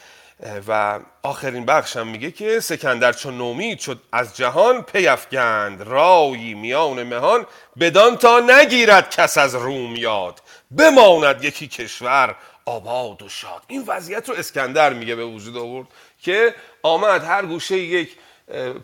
[0.68, 7.46] و آخرین بخشم میگه که سکندر چون نومید شد از جهان پیفگند رایی میان مهان
[7.80, 10.42] بدان تا نگیرد کس از روم یاد.
[10.70, 12.36] بماند یکی کشور
[12.66, 13.62] آباد و شاد.
[13.66, 15.86] این وضعیت رو اسکندر میگه به وجود آورد
[16.20, 18.16] که آمد هر گوشه یک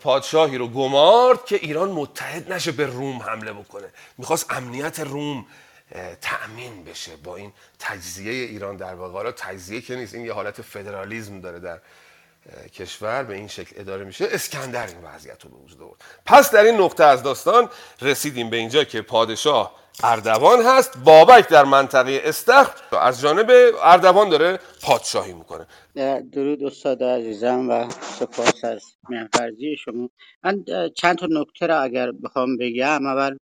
[0.01, 3.87] پادشاهی رو گمارد که ایران متحد نشه به روم حمله بکنه.
[4.17, 5.45] می‌خواست امنیت روم
[6.21, 9.13] تأمین بشه با این تجزیه ایران در واقع.
[9.13, 11.79] حالا تجزیه که نیست این یه حالت فدرالیزم داره در
[12.73, 16.01] کشور به این شکل اداره میشه اسکندر این وضعیت رو به وجود آورد.
[16.25, 17.69] پس در این نقطه از داستان
[18.01, 20.97] رسیدیم به اینجا که پادشاه اردوان هست.
[20.97, 23.51] بابک در منطقه استخر از جانب
[23.83, 25.67] اردوان داره پادشاهی می‌کنه.
[26.31, 30.09] درود استاد عزیزم و سپاس از مهرفرزی شما.
[30.43, 30.63] من
[30.95, 33.37] چند تا نکته را اگر بخوام بگم اول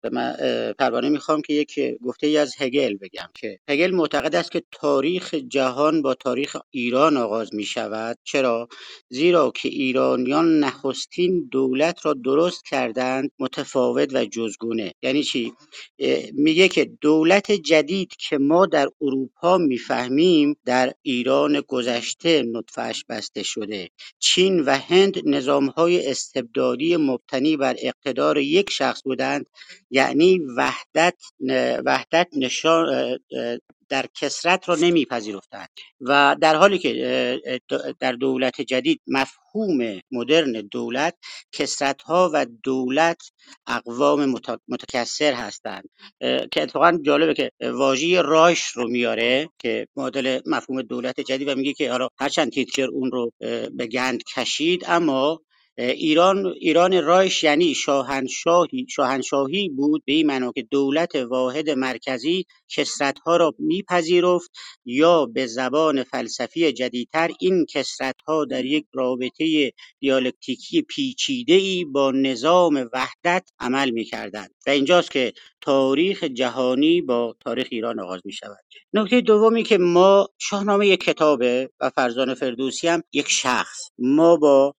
[0.00, 0.36] به من
[0.78, 5.34] پروانه می‌خوام که یک گفته ای از هگل بگم که هگل معتقد است که تاریخ
[5.34, 8.68] جهان با تاریخ ایران آغاز می شود چرا؟
[9.08, 14.92] زیرا که ایرانیان نخستین دولت را درست کردند متفاوت و جزگونه.
[15.02, 15.52] یعنی چی؟
[16.32, 23.90] میگه که دولت جدید که ما در اروپا می‌فهمیم در ایران گذشته نطفهش بسته شده.
[24.18, 29.47] چین و هند نظامهای استبدادی مبتنی بر اقتدار یک شخص بودند.
[29.90, 31.14] یعنی وحدت
[31.84, 33.18] وحدت نشان
[33.88, 35.68] در کسرت را نمیپذیرفتند.
[36.00, 37.40] و در حالی که
[38.00, 41.14] در دولت جدید مفهوم مدرن دولت
[41.52, 43.30] کسرت ها و دولت
[43.66, 44.34] اقوام
[44.68, 45.88] متکثر هستند.
[46.20, 51.72] که اتفاقا جالبه که واژه رایش رو میاره که مدل مفهوم دولت جدید و میگه
[51.72, 53.32] که حالا هرچند تیتلر اون رو
[53.72, 55.40] به گند کشید اما
[55.78, 63.36] ایران ایران رایش یعنی شاهنشاهی شاهنشاهی بود به این معنا که دولت واحد مرکزی کسرت‌ها
[63.36, 64.50] را میپذیرفت
[64.84, 73.50] یا به زبان فلسفی جدیدتر این کسرت‌ها در یک رابطه دیالکتیکی پیچیده‌ای با نظام وحدت
[73.60, 74.50] عمل می‌کردند.
[74.66, 78.58] و اینجاست که تاریخ جهانی با تاریخ ایران آغاز می شود
[78.94, 83.78] نکته دومی که ما شاهنامه یک کتابه و فرزان فردوسی هم یک شخص.
[83.98, 84.74] ما با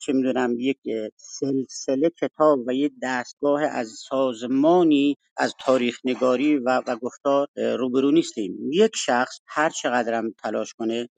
[0.00, 0.78] چه می‌دونم یک
[1.16, 8.56] سلسله کتاب و یک دستگاه از سازمانی از تاریخ نگاری و, و گفتار روبرو نیستیم.
[8.72, 11.08] یک شخص هر چقدر هم تلاش کنه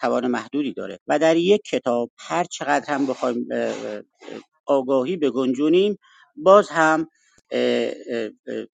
[0.00, 3.46] توان محدودی داره و در یک کتاب هر چقدر هم بخوایم
[4.66, 5.98] آگاهی بگنجونیم
[6.36, 7.08] باز هم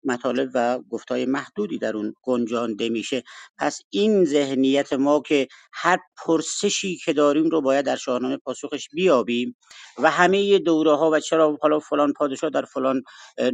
[0.04, 3.22] مطالب و گفتهای محدودی در اون گنجانده میشه.
[3.58, 9.56] پس این ذهنیت ما که هر پرسشی که داریم رو باید در شاهنامه پاسخش بیابیم
[9.98, 13.02] و همه دوره ها و چرا حالا فلان پادشاه در فلان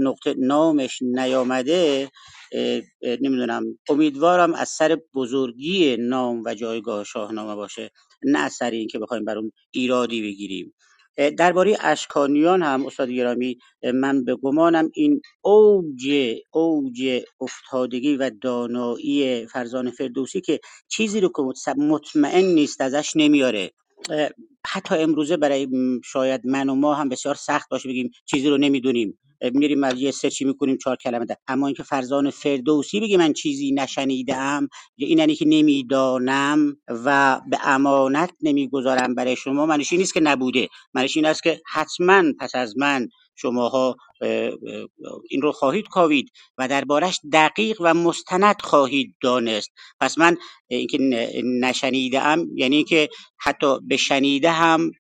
[0.00, 2.10] نقطه نامش نیامده
[3.02, 7.90] نمی‌دونم امیدوارم از سر بزرگی نام و جایگاه شاهنامه باشه.
[8.22, 10.74] نه از سر این که بخوایم بر اون ایرادی بگیریم.
[11.38, 13.58] درباره اشکانیان هم استاد گرامی
[13.94, 16.10] من به گمانم این اوج
[16.52, 21.42] اوج افتادگی و دانایی فرزان فردوسی که چیزی رو که
[21.78, 23.70] مطمئن نیست ازش نمیاره.
[24.66, 25.68] حتی امروزه برای
[26.04, 29.18] شاید من و ما هم بسیار سخت باشه بگیم چیزی رو نمی‌دونیم.
[29.52, 31.36] میریم از یه سرچی می‌کنیم چهار کلمه ده.
[31.48, 39.14] اما اینکه فرزان فردوسی بگه من چیزی نشنیدم ایننی که نمی‌دانم و به امانت نمی‌گذارم
[39.14, 40.68] برای شما منش این نیست که نبوده.
[40.94, 43.96] منش این است که حتما پس از من شماها
[45.30, 49.70] این رو خواهید کاوید و دربارش دقیق و مستند خواهید دانست.
[50.00, 50.36] پس من
[50.68, 50.98] اینکه
[51.44, 52.20] نشنیده
[52.54, 54.92] یعنی که حتی به شنیده هم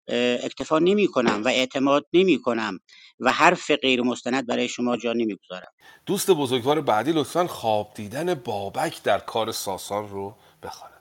[0.44, 2.78] اکتفا نمی کنم و اعتماد نمی کنم
[3.20, 5.72] و حرف غیر مستند برای شما جا نمی‌گذارم.
[6.06, 11.00] دوست بزرگوار بعدی لطفا خواب دیدن بابک در کار ساسان رو بخوانند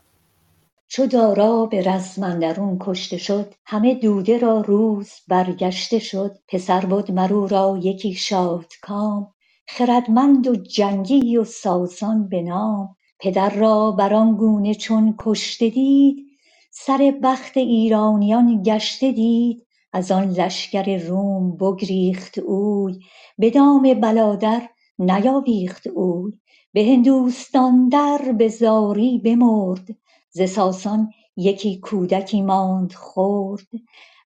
[0.89, 6.31] چو دارا به رزم اندرون کشته شد همه دوده را روز برگشته شد.
[6.47, 9.33] پسر بد مر او را یکی شادکام
[9.69, 12.95] خردمند و جنگی و ساسان به نام.
[13.19, 16.28] پدر را بر آن گونه چون کشته دید
[16.71, 22.99] سر بخت ایرانیان گشته دید از آن لشکر روم بگریخت اوی
[23.37, 26.33] به دام بلادر نیاویخت اوی
[26.73, 29.87] به هندوستان در به زاری بمرد
[30.31, 33.67] ز ساسان یکی کودکی ماند خرد.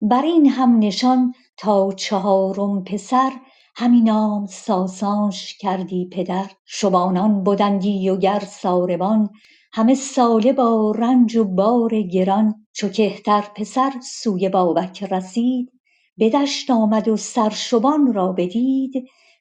[0.01, 3.31] بر این هم نشان تا چهارم پسر
[3.75, 6.49] همی نام ساسانش کردی پدر.
[6.65, 9.29] شبانان بدندی و گر ساربان
[9.75, 15.71] همه ساله با رنج و بار گران چو کهتر پسر سوی بابک رسید.
[16.17, 18.93] به دشت آمد و سرشبان را بدید.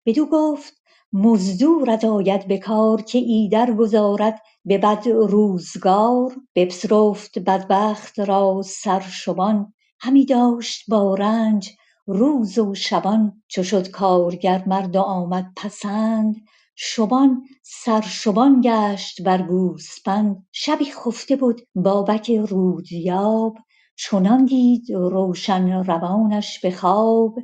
[0.07, 0.75] بدو گفت
[1.13, 4.43] مزدورت آید به کار که ایدر گذارد.
[4.65, 9.73] به بد روزگار بپذرفت بدبخت را سرشبان.
[10.01, 11.71] همی داشت با رنج
[12.07, 13.43] روز و شبان.
[13.49, 16.37] چو شد کارگر مرد و آمد پسند.
[16.75, 23.57] شبان سرشبان گشت بر گوسپند شبی خفته بد بابک رودیاب
[23.97, 27.35] چنان دید روشن روانش به خواب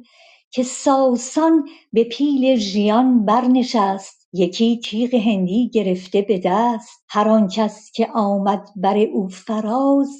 [0.50, 4.28] که ساسان به پیل ژیان برنشست.
[4.32, 7.04] یکی تیغ هندی گرفته به دست.
[7.08, 10.18] هر آن کس که آمد بر او فراز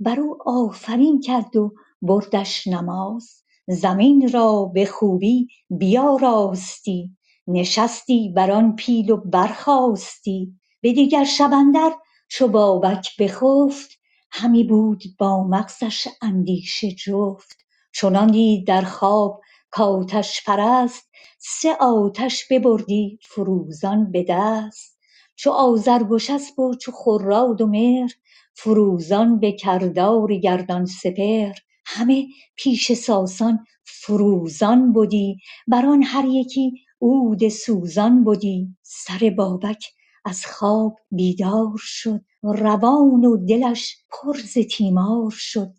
[0.00, 3.42] بر او آفرین کرد و بردش نماز.
[3.68, 7.15] زمین را به خوبی بیاراستی.
[7.48, 11.92] نشستی بر آن پیل و برخاستی به دیگر شب اندر
[12.28, 13.90] چو بابک بخفت
[14.30, 17.58] همی بود با مغزش اندیشه جفت.
[17.94, 24.98] چنان دید در خواب کآتش پرست سه آتش ببردی فروزان به دست.
[25.36, 28.12] چو آذرگشسپ و چو خراد و مهر
[28.54, 31.58] فروزان به کردار گردان سپهر.
[31.86, 39.84] همه پیش ساسان فروزان بدی بر آن هر یکی عود سوزان بدی سر بابک
[40.24, 42.20] از خواب بیدار شد.
[42.42, 45.72] روان و دلش پر ز تیمار شد.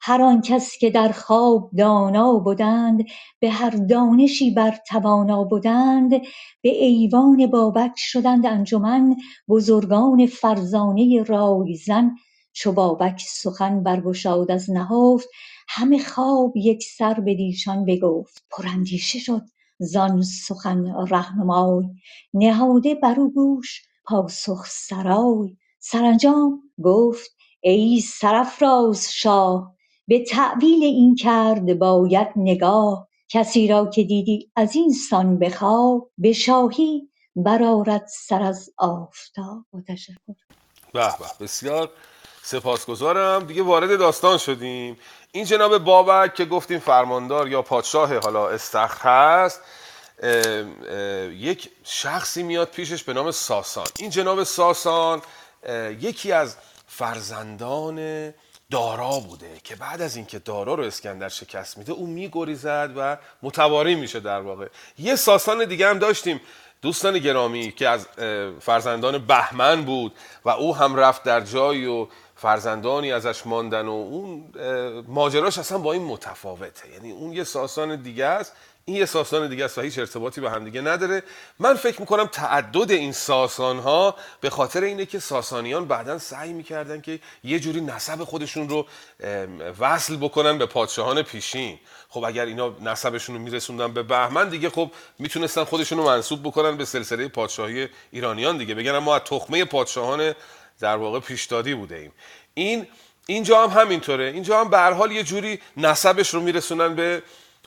[0.00, 3.04] هر آن کس که در خواب دانا بدند
[3.40, 6.10] به هر دانشی بر توانا بدند.
[6.62, 9.16] به ایوان بابک شدند انجمن
[9.48, 12.10] بزرگان فرزانه رایزن
[12.52, 15.28] چو بابک سخن برگشاد از نهفت
[15.68, 18.44] همه خواب یکسر بدیشان بگفت.
[18.50, 19.42] پراندیشه شد.
[19.80, 21.84] زان سخن رهنمای
[22.34, 25.56] نهاده بر او گوش پاسخ سرای.
[25.78, 29.74] سرانجام گفت ای سرافراز شاه
[30.08, 33.08] به تأویل این کرد باید نگاه.
[33.28, 39.64] کسی را که دیدی از این سان به خواب به شاهی برآرد سر از آفتاب.
[39.72, 39.80] به
[41.40, 41.90] بسیار
[42.50, 43.46] سپاسگزارم.
[43.46, 44.98] دیگه وارد داستان شدیم.
[45.32, 49.60] این جناب بابک که گفتیم فرماندار یا پادشاه حالا استخر هست
[50.22, 53.86] اه، اه، یک شخصی میاد پیشش به نام ساسان.
[53.98, 55.22] این جناب ساسان
[56.00, 58.30] یکی از فرزندان
[58.70, 63.94] دارا بوده که بعد از اینکه دارا رو اسکندر شکست میده او میگریزد و متواری
[63.94, 64.66] میشه در واقع.
[64.98, 66.40] یه ساسان دیگه هم داشتیم
[66.82, 68.06] دوستان گرامی که از
[68.60, 72.06] فرزندان بهمن بود و او هم رفت در جایی و
[72.40, 74.44] فرزندانی ازش ماندن و اون
[75.08, 76.90] ماجراش اصلا با این متفاوته.
[76.92, 78.52] یعنی اون یه ساسان دیگه است
[78.84, 81.22] این یه ساسان دیگه است و هیچ ارتباطی به همدیگه نداره.
[81.58, 87.00] من فکر می‌کنم تعدد این ساسان ها به خاطر اینه که ساسانیان بعدا سعی می‌کردن
[87.00, 88.86] که یه جوری نسب خودشون رو
[89.80, 91.78] وصل بکنن به پادشاهان پیشین.
[92.08, 96.76] خب اگر اینا نسبشون رو میرسوندن به بهمن دیگه خب می‌تونستن خودشون رو منصوب بکنن
[96.76, 98.74] به سلسله پادشاهی ایرانیان دیگه.
[98.74, 100.34] بگن ما از تخمه پادشاهان
[100.80, 102.12] در واقع پیشدادی بوده ایم.
[102.54, 102.86] این
[103.26, 104.24] اینجا هم همینطوره.
[104.24, 107.22] اینجا هم به حال یه جوری نسبش رو میرسونن به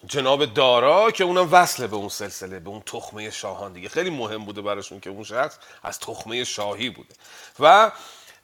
[0.06, 3.90] جناب دارا که اونم وصله به اون سلسله به اون تخمه شاهان دیگه.
[3.90, 7.16] خیلی مهم بوده براشون که اون شخص از تخمه شاهی بوده.
[7.60, 7.92] و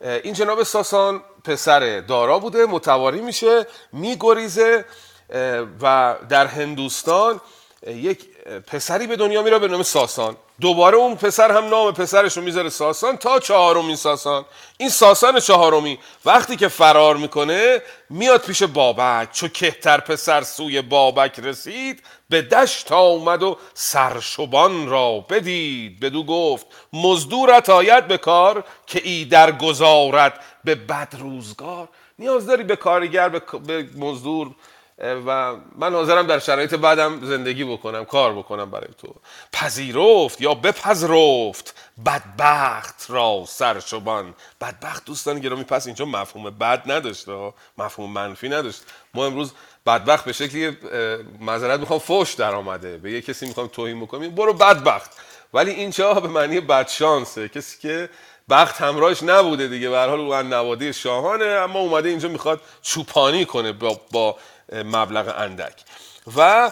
[0.01, 4.85] این جناب ساسان پسر دارا بوده متواری میشه میگریزه
[5.81, 7.41] و در هندوستان
[7.87, 8.25] یک
[8.67, 10.35] پسری به دنیا میره به نام ساسان.
[10.61, 14.45] دوباره اون پسر هم نام پسرش رو می‌ذاره ساسان تا چهارمین ساسان.
[14.77, 19.31] این ساسان چهارمی وقتی که فرار می‌کنه میاد پیش بابک.
[19.31, 25.99] چو کهتر پسر سوی بابک رسید به دشت آمد و سرشبان را بدید.
[25.99, 30.33] بدو گفت مزدورت آید به کار که ای در گذارت
[30.63, 31.89] به بد روزگار
[32.19, 34.55] نیاز داری به کارگر به مزدور
[34.99, 39.15] و من حاضرم در شرایط بعدم زندگی بکنم کار بکنم برای تو.
[39.53, 41.75] پذیرفت یا بپذرفت؟
[42.05, 44.35] بدبخت را سرشبان.
[44.61, 48.81] بدبخت دوستان گرامی پس اینجا مفهوم بد نداشته مفهوم منفی نداشت.
[49.13, 49.53] ما امروز
[49.85, 50.77] بدبخت به شکلی
[51.39, 55.11] معذرت می‌خوام فوش در آمده به یه کسی می‌خوام توهین بکنیم برو بدبخت.
[55.53, 58.09] ولی اینجا به معنی بدشانسه؟ کسی که
[58.49, 59.89] بخت همراهش نبوده دیگه.
[59.89, 64.35] به هر حال اون نوادی شاهانه اما اومده اینجا می‌خواد چوپانی کنه با, با
[64.73, 65.73] مبلغ اندک.
[66.37, 66.71] و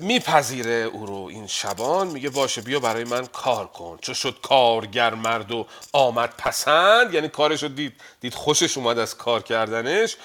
[0.00, 2.06] میپذیره او رو این شبان.
[2.06, 3.98] میگه باشه بیا برای من کار کن.
[4.02, 9.16] چو شد کارگر مرد و آمد پسند؟ یعنی کارش رو دید دید خوشش اومد از
[9.16, 10.16] کار کردنش.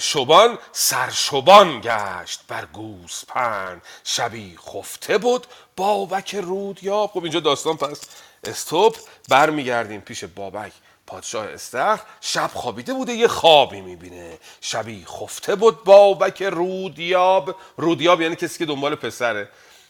[0.00, 5.46] شبان سرشبان گشت بر گوسپند شبی خفته بود
[5.76, 8.00] بابک رود یا خب اینجا داستان پس
[8.44, 8.96] استوب
[9.28, 10.72] برمیگردیم پیش بابک.
[11.10, 14.38] پادشاه استخر شب خوابیده بوده یه خوابی می‌بینه.
[14.60, 17.56] شبی خفته بود بابک رودیاب.
[17.76, 19.48] رودیاب یعنی کسی که دنبال پسره.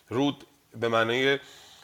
[0.09, 1.39] رود به معنی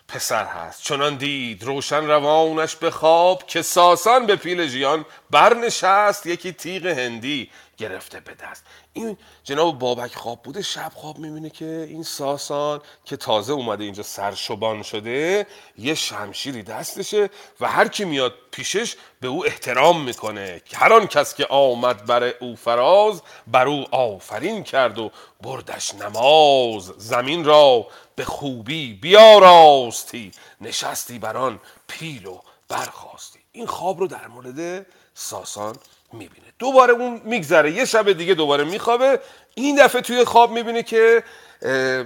[0.08, 0.82] پسر هست.
[0.82, 6.26] چنان دید روشن روانش به خواب که ساسان به پیل جیان برنشست.
[6.26, 8.64] یکی تیغ هندی گرفته به دست.
[8.92, 14.02] این جناب بابک خواب بوده شب خواب می‌بینه که این ساسان که تازه اومده اینجا
[14.02, 15.46] سرشبان شده
[15.78, 20.62] یه شمشیری دستشه و هر کی میاد پیشش به او احترام می‌کنه.
[20.74, 25.10] هر آن کس که آمد بر او فراز بر او آفرین کرد و
[25.40, 26.84] بردش نماز.
[26.84, 34.26] زمین را به خوبی بیاراستی نشستی بر آن پیل و برخواستی این خواب رو در
[34.28, 35.76] مورد ساسان
[36.12, 36.46] می‌بینه.
[36.58, 37.72] دوباره اون میگذره.
[37.72, 39.20] یه شب دیگه دوباره میخوابه.
[39.54, 41.22] این دفعه توی خواب می‌بینه که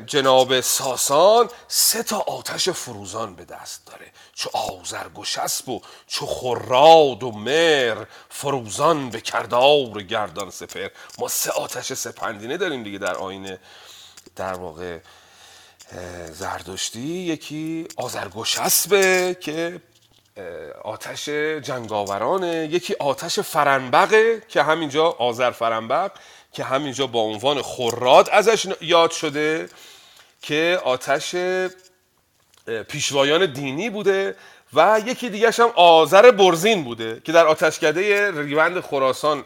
[0.07, 4.07] جناب ساسان سه تا آتش فروزان به دست داره.
[4.35, 5.25] چو آزرگ و
[6.07, 10.89] چو خراد و مر فروزان به کردار گردان سپر
[11.19, 13.59] ما سه آتش سپندینه داریم دیگه در آینه.
[14.37, 14.99] در واقع
[16.33, 19.81] زردشتی یکی آزرگ و شسبه که
[20.83, 21.29] آتش
[21.63, 26.11] جنگاورانه یکی آتش فرنبقه که همینجا آذر فرنبق
[26.53, 29.69] که همینجا با عنوان خراد ازش یاد شده
[30.43, 31.37] که آتش
[32.89, 34.37] پیشوایان دینی بوده
[34.73, 39.45] و یکی دیگه هم آذر برزین بوده که در آتشکده ریوند خراسان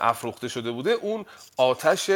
[0.00, 0.90] افروخته شده بوده.
[0.90, 1.26] اون
[1.56, 2.10] آتش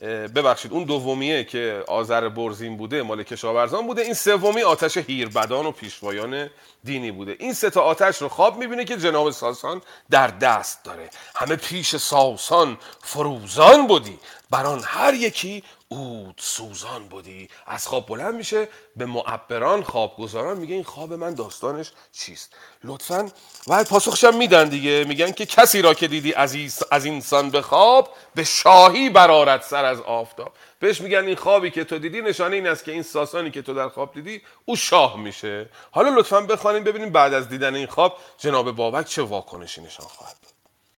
[0.00, 4.02] ببخشید اون دومیه که آذر برزین بوده مال کشاورزان بوده.
[4.02, 6.50] این سومی آتش هیربدان و پیشوایان
[6.84, 7.36] دینی بوده.
[7.38, 11.10] این سه تا آتش رو خواب می‌بینه که جناب ساسان در دست داره.
[11.34, 14.18] همه پیش ساسان فروزان بودی.
[14.50, 17.48] بران هر یکی اود سوزان بودی.
[17.66, 23.30] از خواب بلند میشه به معبران خوابگزاران میگه این خواب من داستانش چیست؟ لطفا
[23.66, 25.04] و پاسخشم میدن دیگه.
[25.08, 26.56] میگن که کسی را که دیدی از,
[26.90, 30.52] از اینسان به خواب به شاهی برارت سر از آفتاب.
[30.80, 33.74] بهش میگن این خوابی که تو دیدی نشانه این است که این ساسانی که تو
[33.74, 35.68] در خواب دیدی او شاه میشه.
[35.90, 40.47] حالا لطفا بخوانیم ببینیم بعد از دیدن این خواب جناب بابک چه واکنشی نشان خواهد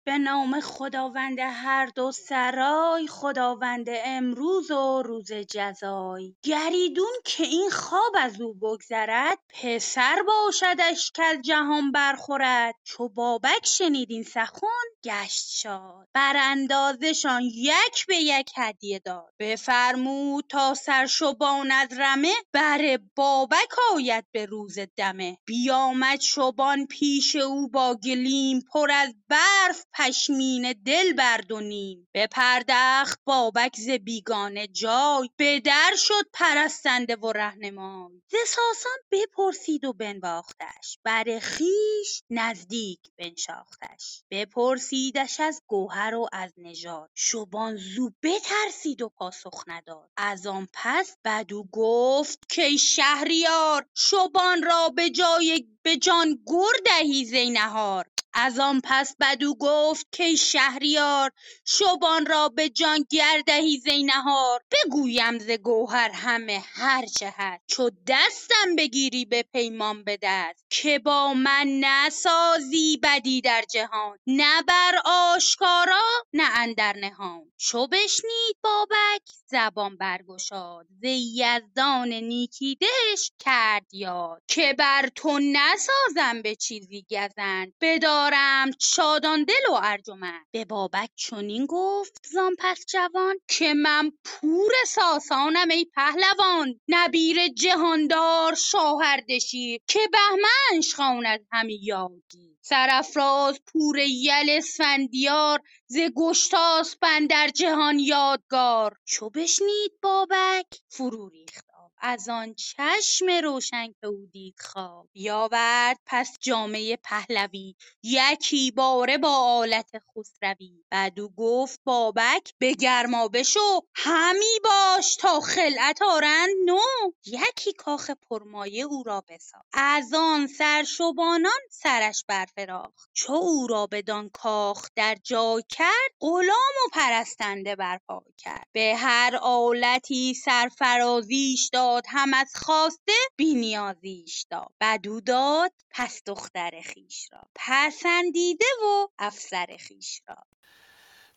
[0.04, 6.34] به نام خداوند هر دو سرای خداوند امروز و روز جزای.
[6.42, 12.74] گریدون که این خواب از او بگذرد پسر باشدش که جهان برخورد.
[12.84, 14.66] چو بابک شنید این سخن
[15.04, 16.08] گشت شاد.
[16.14, 19.34] بر اندازشان یک به یک هدیه داد.
[19.38, 25.38] بفرمود تا سرشبان از رمه بر بابک آید به روز دمه.
[25.44, 33.20] بیامد شبان پیش او با گلیم پر از برف پشمینه دل برد و نیم بپردخت
[33.24, 35.30] بابک ز بیگانه جای.
[35.36, 38.22] به در شد پرستنده و رهنمای.
[38.28, 40.98] ز ساسان بپرسید و بنواختش.
[41.04, 44.22] بر خویش نزدیک بنشاختش.
[44.30, 47.10] بپرسیدش از گوهر و از نژاد.
[47.14, 50.10] شبان زو بترسید و پاسخ نداد.
[50.16, 57.24] از آن پس بدو گفت کای شهریار شبان را به جای به جان گر دهی
[57.24, 58.06] زینهار.
[58.34, 61.30] از آن پس بدو گفت که شهریار
[61.64, 67.62] شبان را به جان گردهی زینهار بگویم ز گوهر همه هرچه هست.
[67.66, 70.64] چو دستم بگیری به پیمان به دست.
[70.70, 74.18] که با من نسازی بدی در جهان.
[74.26, 76.02] نه بر آشکارا
[76.32, 77.52] نه اندر نهان.
[77.58, 80.86] چو بشنید بابک زبان برگشاد.
[81.02, 84.42] ز یزدان نیکی دهش کرد یاد.
[84.48, 87.72] که بر تو نسازم به چیزی گزند.
[88.20, 90.46] بدارم شادان دل و ارجمند.
[90.52, 96.80] به بابک چنین گفت زان پس جوان که من پور ساسانم ای پهلوان.
[96.88, 107.48] نبیر جهاندار شاهردشیر که بهمنش خواند همی یادگیر سرافراز پور یل اسفندیار ز گشتاسپ اندر
[107.48, 108.96] جهان یادگار.
[109.04, 111.69] چو بشنید بابک فرو ریخت.
[112.02, 119.36] از آن چشم روشن که او دید خواب بیاورد پس جامه پهلوی یکی باره با
[119.36, 120.84] آلت خسروی.
[120.92, 126.78] بدو گفت بابک به گرمابه شو همی باش تا خلعت آرند نو.
[127.26, 129.66] یکی کاخ پرمایه او را بساخت.
[129.72, 133.10] از آن سرشبانان سرش برفراخت.
[133.12, 138.66] چو او را بدان کاخ در جای کرد غلام و پرستنده برپا کرد.
[138.72, 146.82] به هر آلتی سرفرازیش داد هم از خواسته بی نیازیش داد بدو داد پس دختر
[146.92, 147.40] خویش را.
[147.54, 150.36] پسندیده و افسر خویش را.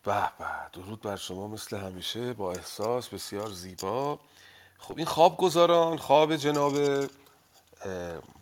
[0.04, 2.34] به به درود بر شما مثل همیشه.
[2.34, 4.20] با احساس بسیار زیبا.
[4.78, 6.74] خب این خواب گذاران خواب جناب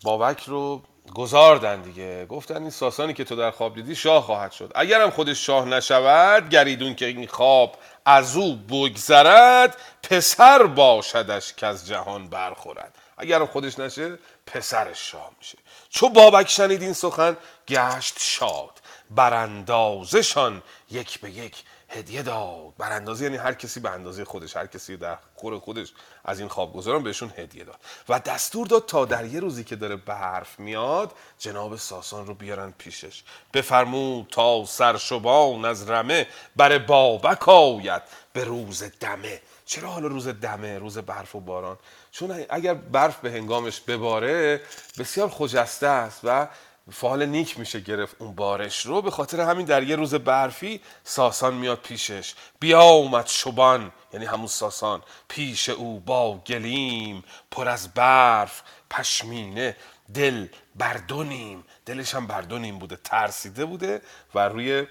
[0.03, 0.81] بابک رو
[1.15, 2.25] گذاردن دیگه.
[2.25, 4.71] گفتن این ساسانی که تو در خواب دیدی شاه خواهد شد.
[4.75, 11.87] اگرم خودش شاه نشود گریدون که این خواب از او بگذرد پسر باشدش که از
[11.87, 12.95] جهان برخورد.
[13.17, 15.57] اگرم خودش نشه پسرش شاه میشه.
[15.89, 17.37] چو بابک شنید این سخن
[17.67, 18.81] گشت شاد.
[19.09, 22.73] براندازشان یک به یک هدیه داد.
[22.77, 25.93] براندازی یعنی هر کسی به اندازه خودش هر کسی در خور خودش
[26.25, 27.79] از این خوابگزاران بهشون هدیه داد.
[28.09, 32.73] و دستور داد تا در یه روزی که داره برف میاد جناب ساسان رو بیارن
[32.77, 33.23] پیشش.
[33.53, 38.01] بفرمود تا سرشبان از رمه بر بابک آید
[38.33, 39.41] به روز دمه.
[39.65, 41.77] چرا حالا روز دمه؟ روز برف و باران.
[42.11, 44.61] چون اگر برف به هنگامش بباره
[44.99, 46.47] بسیار خجسته است و
[46.91, 49.01] فال نیک میشه گرفت اون بارش رو.
[49.01, 52.33] به خاطر همین در یه روز برفی ساسان میاد پیشش.
[52.59, 55.01] بیا اومد شبان یعنی همون ساسان.
[55.27, 59.77] پیش او با گلیم پر از برف پشمینه
[60.13, 64.01] دل بردونیم دلش هم بردونیم بوده ترسیده بوده
[64.35, 64.87] و روی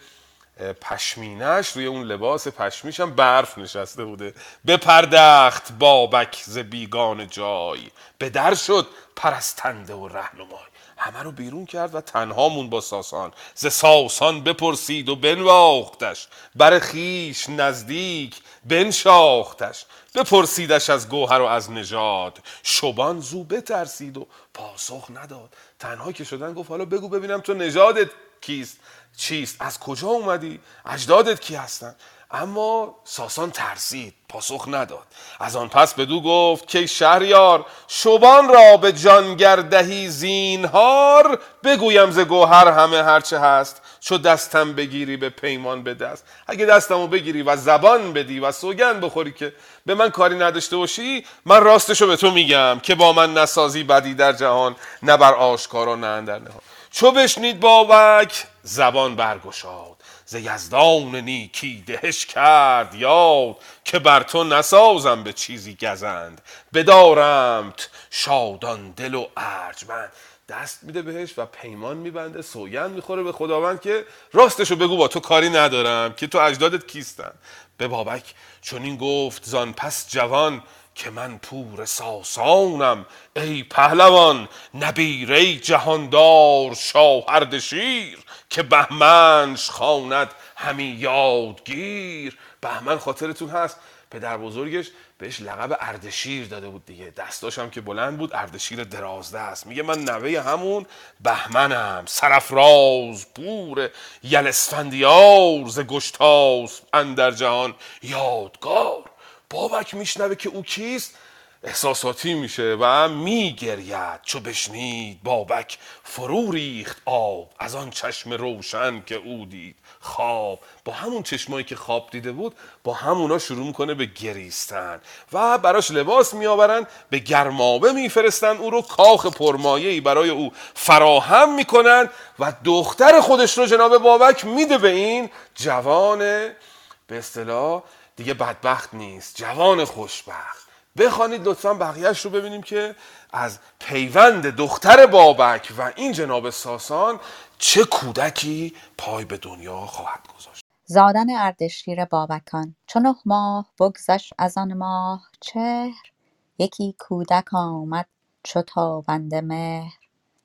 [0.81, 4.35] پشمینش روی اون لباس پشمیش هم برف نشسته بوده.
[4.67, 7.91] بپردخت بابک ز بیگان جای.
[8.19, 8.87] به در شد
[9.17, 10.70] پرستنده و رهنمای.
[11.01, 13.33] همه رو بیرون کرد و تنها مون با ساسان.
[13.55, 16.29] ز ساسان بپرسید و بنواختش.
[16.55, 19.85] بر خیش نزدیک بنشاختش.
[20.15, 22.39] بپرسیدش از گوهر و از نژاد.
[22.63, 25.55] شبان زو بترسید و پاسخ نداد.
[25.79, 28.77] تنها که شدن گفت حالا بگو ببینم تو نژادت کیست؟
[29.17, 31.95] چیست؟ از کجا اومدی؟ اجدادت کی هستن؟
[32.33, 35.07] اما ساسان ترسید پاسخ نداد.
[35.41, 42.19] از آن پس بدو گفت که شهریار شبان را به جانگر دهی زینهار بگویم ز
[42.19, 43.83] گوهر همه هرچه هست.
[44.01, 46.25] چو دستم بگیری به پیمان به دست.
[46.47, 49.53] اگه دستمو بگیری و زبان بدی و سوگن بخوری که
[49.87, 54.15] به من کاری نداشته باشی من راستشو به تو میگم که با من نسازی بدی
[54.15, 56.61] در جهان نه بر آشکارا نه اندر نهان.
[56.91, 59.90] چو بشنید بابک زبان برگشاد
[60.31, 66.41] ز یزدان نیکی دهش کرد یاد که بر تو نسازم به چیزی گزند.
[66.75, 70.13] بدارمت شادان دل و ارجمند.
[70.49, 75.21] دست میده بهش و پیمان میبنده سوگند می‌خوره به خداوند که راستشو بگو با تو
[75.21, 77.33] کاری ندارم که تو اجدادت کیستن.
[77.77, 80.63] به بابک چون این گفت زان پس جوان
[80.95, 83.07] که من پور ساسانم.
[83.37, 88.19] ای پهلوان نبیر ای جهاندار شاهردشیر
[88.51, 92.39] که بهمنش خواند همی یادگیر.
[92.61, 93.77] بهمن خاطرتون هست؟
[94.11, 97.11] پدر بزرگش بهش لقب اردشیر داده بود دیگه.
[97.11, 99.67] دستاش هم که بلند بود اردشیر درازده است.
[99.67, 100.87] میگه من نوه همون
[101.21, 102.05] بهمنم.
[102.07, 103.91] سرفراز پور
[104.23, 107.75] یل اسفندیار ز گشتاس اندر جهان.
[108.03, 109.11] یادگار.
[109.51, 111.19] بابک میشنوه که او کیست؟
[111.63, 114.23] احساساتی میشه و میگرید.
[114.23, 119.77] چو بشنید بابک فرو ریخت آب از آن چشم روشن که او دید.
[120.01, 120.61] خواب.
[120.85, 122.55] با همون چشمایی که خواب دیده بود
[122.85, 125.01] با همونا شروع می‌کنه به گریستن
[125.33, 128.83] و براش لباس میآورن به گرمابه میفرستن او رو.
[128.83, 132.09] کاخ پرمایه‌ای برای او فراهم می‌کنن
[132.39, 137.83] و دختر خودش رو جناب بابک میده به این جوان به اصطلاح
[138.17, 140.60] دیگه بدبخت نیست جوان خوشبخت.
[140.99, 142.97] بخوانید لطفا بقیهش رو ببینیم که
[143.33, 147.21] از پیوند دختر بابک و این جناب ساسان
[147.59, 150.65] چه کودکی پای به دنیا خواهد گذاشت.
[150.85, 152.77] زادن اردشیر بابکان.
[152.87, 156.13] چو نه ماه بگذشت از آن ماه چهر
[156.59, 158.07] یکی کودک آمد
[158.43, 159.99] چو تابنده مهر.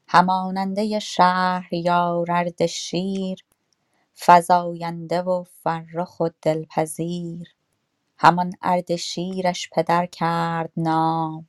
[0.08, 3.40] هماننده شهریار اردشیر
[4.20, 7.55] فزاینده و فرخ و دلپذیر.
[8.18, 11.48] همان اردشیرش پدر کرد نام.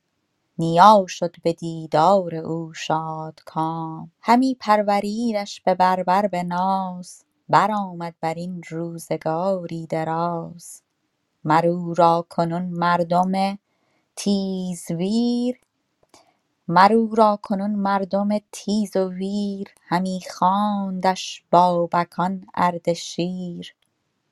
[0.59, 8.63] نیا شد به دیدار او شادکام همی پروریدش به بربر به ناز برآمد بر این
[8.69, 10.83] روزگاری دراز.
[11.45, 13.59] مر او را کنون مردم
[14.15, 15.61] تیزویر.
[16.69, 19.67] مر او را کنون مردم تیز ویر.
[19.89, 23.75] همی خواندش بابکان اردشیر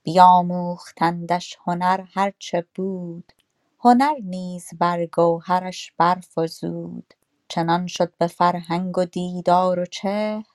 [0.05, 3.33] بیاموختندش هنر هر چه بود.
[3.79, 7.15] هنر نیز بر گوهرش برفزود.
[7.49, 10.45] چنان شد به فرهنگ و دیدار و چهر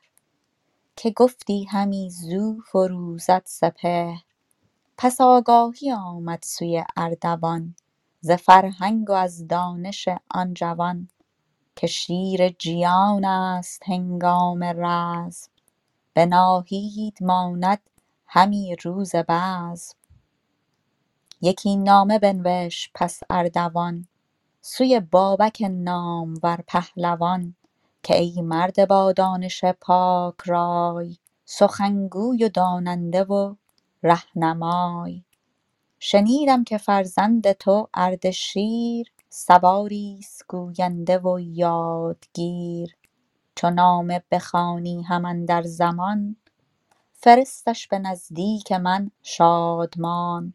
[0.96, 4.22] که گفتی همی زو فروزد سپهر.
[4.98, 7.76] پس آگاهی آمد سوی اردوان
[8.20, 11.10] ز فرهنگ و از دانش آن جوان
[11.76, 15.52] که شیر جیان است هنگام رزم.
[16.14, 17.89] به ناهید ماند
[18.32, 19.94] همی روز بزم.
[21.42, 24.06] یکی نامه بنوشت پس اردوان
[24.60, 27.54] سوی بابک نامور پهلوان
[28.02, 33.54] که ای مرد با دانش پاک رای سخنگوی و داننده و
[34.02, 35.24] رهنمای.
[35.98, 42.96] شنیدم که فرزند تو اردشیر سواریست گوینده و یادگیر.
[43.54, 46.36] چو نامه بخوانی هم اندر زمان
[47.20, 50.54] فرستش به نزدیک من شادمان.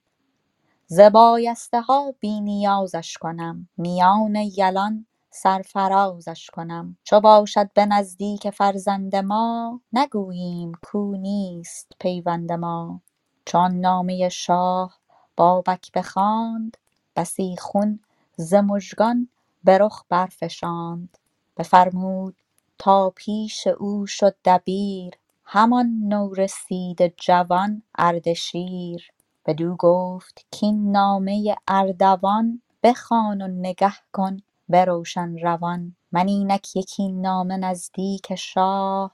[0.88, 6.98] ز بایسته ها بی نیازش کنم میان یلان سرفرازش کنم.
[7.04, 13.02] چو باشد به نزدیک فرزند ما نگوییم کو نیست پیوند ما.
[13.46, 15.00] چو آن نامه شاه
[15.38, 16.78] بابک بخواند
[17.16, 18.00] بسی خون
[18.38, 19.30] ز مژگان
[19.66, 21.18] به رخ برفشاند.
[21.58, 22.38] بفرمود
[22.80, 25.14] تا پیش او شد دبیر
[25.46, 29.12] همان نورسیده جوان اردشیر.
[29.46, 34.38] بدو گفت کاین نامه اردوان بخوان و نگه کن
[34.70, 35.96] به روشن روان.
[36.12, 39.12] من اینک یکی نامه نزدیک شاه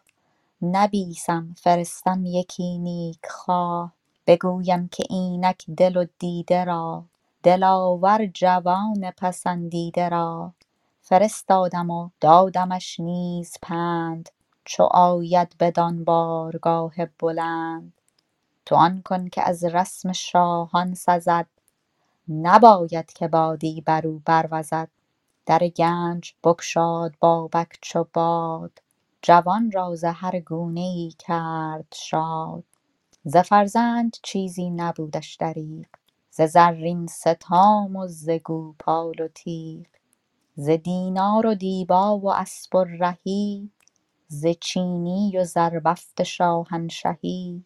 [0.62, 3.94] نبیسم فرستم یکی نیک خواه.
[4.28, 7.06] بگویم که اینک دل و دیده را
[7.44, 10.54] دلاور جوان پسندیده را.
[11.02, 14.30] فرستادم و دادمش نیز پند
[14.66, 17.94] چو آید بدان بارگاه بلند
[18.66, 21.48] تو آن کن که از رسم شاهان سزد.
[22.30, 24.90] نباید که بادی بر او بروزد
[25.46, 28.80] در گنج بگشاد بابک چو باد.
[29.22, 32.64] جوان را ز هر گونه ای کرد شاد.
[33.26, 35.88] ز فرزند چیزی نبودش دریغ
[36.32, 39.88] ز زرین ستام و ز گوپال و تیغ.
[40.56, 43.72] ز دینار و دیبا و اسپ و رهی
[44.32, 47.64] ز چینی و زربفت شاهنشهی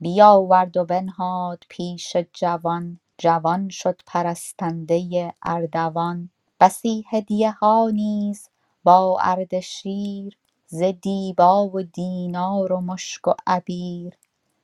[0.00, 6.30] بیاورد و بنهاد پیش جوان جوان شد پرستنده اردوان.
[6.60, 8.48] بسی هدیه ها نیز
[8.84, 14.14] با اردشیر ز دیبا و دینار و مشک و عبیر.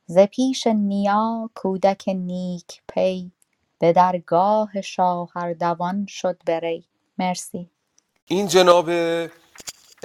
[0.05, 3.31] ز پیش نیا کودک نیک پی
[3.79, 6.85] به درگاه شاه اردوان شد به ری.
[7.17, 7.69] مرسی.
[8.25, 8.89] این جناب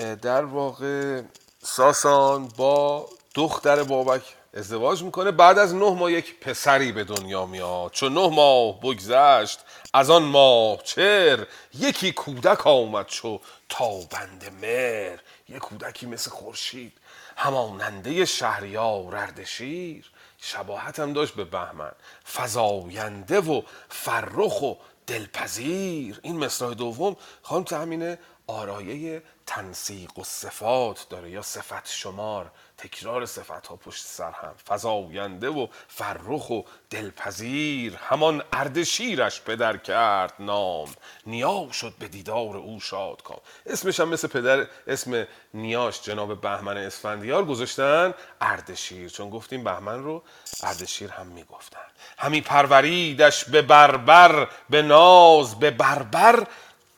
[0.01, 1.23] در واقع
[1.63, 4.23] ساسان با دختر بابک
[4.55, 5.31] ازدواج می‌کنه.
[5.31, 7.91] بعد از نه ماه یک پسری به دنیا میاد.
[7.91, 9.59] چون نه ماه بگذشت
[9.95, 15.21] از آن ماه چر یکی کودک آمد چو تابند مهر.
[15.49, 16.93] یک کودکی مثل خورشید
[17.37, 20.11] هماننده شهریار اردشیر.
[20.39, 21.93] شباهت هم داشت به بهمن.
[22.33, 24.75] فزاینده و فرخ و
[25.07, 26.21] دلپذیر.
[26.23, 28.19] این مصرع دوم خانم تأمینه
[28.51, 34.55] آرایه تنسیق و صفات داره یا صفت شمار تکرار صفت ها پشت سر هم.
[34.69, 40.89] فزاینده و فرخ و دلپذیر همان اردشیرش پدر کرد نام.
[41.27, 43.41] نیا شد به دیدار او شاد کام.
[43.67, 49.09] اسمش هم مثل پدر اسم نیاش جناب بهمن اسفندیار گذاشتن اردشیر.
[49.09, 50.23] چون گفتیم بهمن رو
[50.63, 51.81] اردشیر هم می‌گفتن.
[52.19, 56.47] همی پروریدش به بربر به ناز به بربر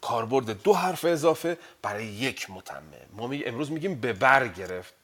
[0.03, 2.83] کاربرد دو حرف اضافه برای یک متمم
[3.13, 3.45] ما می...
[3.45, 4.95] امروز میگیم به بر گرفت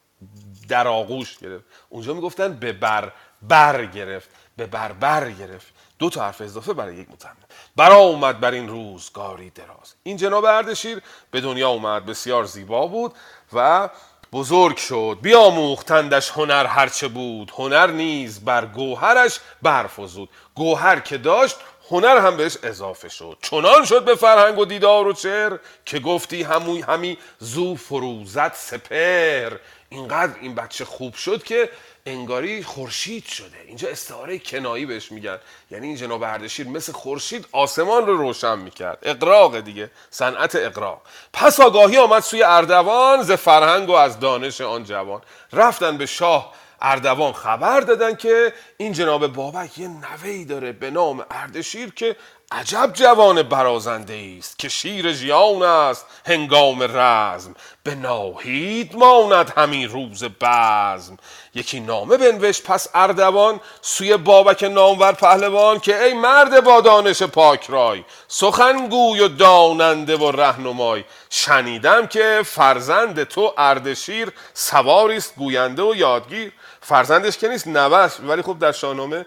[0.68, 1.64] در آغوش گرفت.
[1.88, 5.66] اونجا می‌گفتن به بر بر گرفت به بر بر گرفت.
[5.98, 7.36] دو تا حرف اضافه برای یک متمم
[7.76, 9.94] برا اومد بر این روزگاری دراز.
[10.02, 13.14] این جناب اردشیر به دنیا اومد بسیار زیبا بود
[13.52, 13.88] و
[14.32, 15.18] بزرگ شد.
[15.22, 17.52] بیاموختندش هنر هرچه بود.
[17.56, 20.30] هنر نیز بر گوهرش برفزود.
[20.54, 21.56] گوهر که داشت
[21.90, 23.38] هنر هم بهش اضافه شد.
[23.42, 29.56] چنان شد به فرهنگ و دیدار و چر که گفتی هموی همی زو فروزت سپر.
[29.88, 31.70] اینقدر این بچه خوب شد که
[32.06, 33.56] انگاری خورشید شده.
[33.66, 35.38] اینجا استعاره کنایی بهش میگن.
[35.70, 38.98] یعنی این جناب اردشیر مثل خورشید آسمان رو روشن می‌کرد.
[39.02, 39.90] اقراق دیگه.
[40.10, 41.02] صنعت اقراق.
[41.32, 45.20] پس آگاهی آمد سوی اردوان ز فرهنگ و از دانش آن جوان.
[45.52, 51.24] رفتن به شاه اردوان خبر دادن که این جناب بابک یه نوهی داره به نام
[51.30, 52.16] اردشیر که
[52.52, 57.54] عجب جوان برازنده است که شیر ژیان است هنگام رزم.
[57.82, 61.16] به ناهید ماند همین روز بزم.
[61.54, 67.66] یکی نامه بنوشت پس اردوان سوی بابک نامور پهلوان که ای مرد با دانش پاک
[67.70, 71.04] رای سخنگوی و داننده و رهنمای.
[71.30, 76.52] شنیدم که فرزند تو اردشیر سواریست گوینده و یادگیر.
[76.88, 79.26] فرزندش که نیست نوست ولی خب در شاهنامه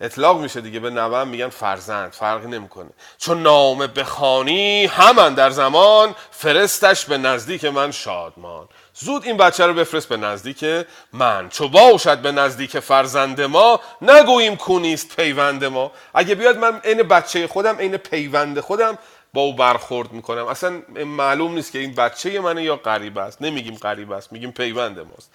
[0.00, 2.12] اطلاق میشه دیگه به نوم میگن فرزند.
[2.12, 2.90] فرق نمی‌کنه.
[3.18, 8.68] چون نامه بخانی همان در زمان فرستش به نزدیک من شادمان.
[8.94, 10.64] زود این بچه رو بفرست به نزدیک
[11.12, 11.48] من.
[11.48, 15.92] چو باشد به نزدیک فرزند ما نگوییم کونیست پیوند ما.
[16.14, 18.98] اگه بیاد من عین بچه خودم عین پیوند خودم
[19.32, 20.46] با او برخورد می‌کنم.
[20.46, 23.42] اصلا معلوم نیست که این بچه منه یا غریب است.
[23.42, 25.30] نمیگیم غریب است میگیم پیوند ماست.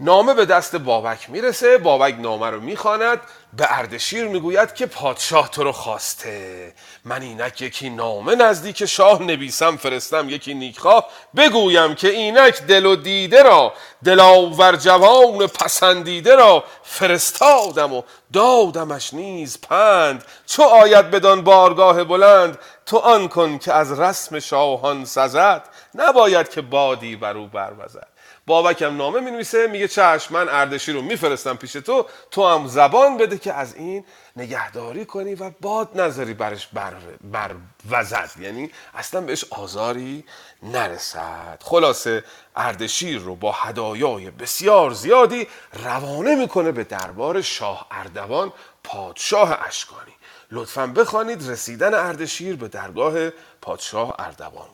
[0.00, 3.20] نامه به دست بابک می‌رسه بابک نامه رو می‌خواند
[3.56, 6.72] به اردشیر می‌گوید که پادشاه تو رو خواسته.
[7.04, 11.06] من اینک یکی نامه نزدیک شاه نویسم فرستم یکی نیکخواه.
[11.36, 13.74] بگویم که اینک دل و دیده را
[14.04, 20.24] دلاور جوان پسندیده را فرستادم و دادمش نیز پند.
[20.46, 25.68] چو آید بدان بارگاه بلند تو آن کن که از رسم شاهان سزد.
[25.94, 28.13] نباید که بادی بر او بروزد
[28.46, 33.16] بابکم نامه می نویسه میگه چشم من اردشیر رو میفرستم پیش تو تو هم زبان
[33.16, 34.04] بده که از این
[34.36, 37.54] نگهداری کنی و باد نذاری برش بر, بر
[37.90, 38.30] وزد.
[38.40, 40.24] یعنی اصلا بهش آزاری
[40.62, 41.58] نرسد.
[41.64, 42.24] خلاصه
[42.56, 45.48] اردشیر رو با هدایای بسیار زیادی
[45.84, 48.52] روانه می‌کنه به دربار شاه اردوان
[48.84, 50.14] پادشاه اشکانی.
[50.50, 53.30] لطفا بخوانید رسیدن اردشیر به درگاه
[53.62, 54.68] پادشاه اردوان.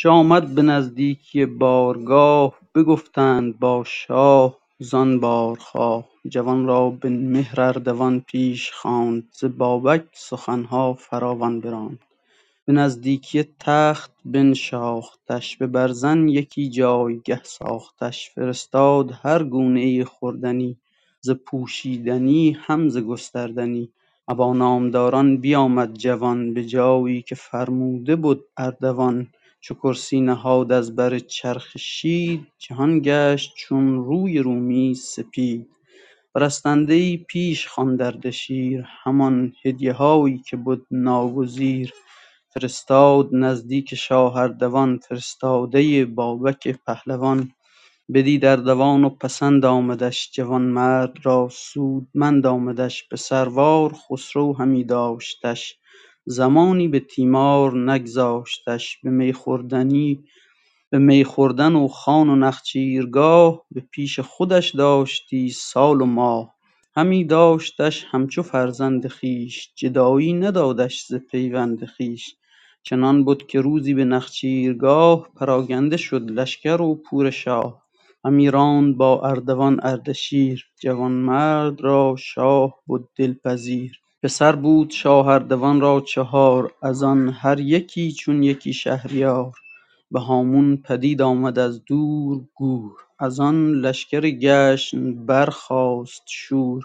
[0.00, 6.04] چو آمد به نزدیکی بارگاه؟ بگفتند با شاه زان بارخواه.
[6.28, 9.24] جوان را به مهر اردوان پیش خواند.
[9.32, 11.98] ز بابک سخنها فراوان براند.
[12.66, 15.56] به نزدیکی تخت بنشاختش.
[15.56, 18.30] به برزن یکی جایگه ساختش.
[18.34, 20.76] فرستاد هر گونه ای خوردنی.
[21.20, 23.88] ز پوشیدنی هم ز گستردنی.
[24.28, 26.54] ابا نامداران بیامد جوان.
[26.54, 29.26] به جایی که فرموده بد اردوان.
[29.60, 35.68] چو کرسی نهاد از بر چرخ شید جهان گشت چون روی رومی سپید.
[36.34, 41.94] پرستنده ای پیش خواند اردشیر همان هدیه هایی که بد ناگزیر.
[42.54, 47.52] فرستاد نزدیک شاه اردوان فرستاده بابک پهلوان.
[48.14, 53.04] بدید اردوان و پسند آمدش جوانمرد را سودمند آمدش.
[53.04, 55.77] به سروار خسرو همی داشتش.
[56.30, 60.24] زمانی به تیمار نگذاشتش به می خوردنی
[60.90, 66.54] به می خوردن و خوان و نخچیرگاه به پیش خودش داشتی سال و ماه.
[66.96, 72.34] همی داشتش همچو فرزند خویش جدایی ندادش ز پیوند خویش.
[72.82, 77.82] چنان بد که روزی به نخچیرگاه پراگنده شد لشکر و پور شاه.
[78.24, 84.00] همی راند با اردوان اردشیر جوانمرد را شاه بد دلپذیر.
[84.22, 89.52] پسر بود شاه اردوان را چهار از آن هر یکی چون یکی شهریار.
[90.10, 96.84] به هامون پدید آمد از دور گور از آن لشکر گشن برخاست شور.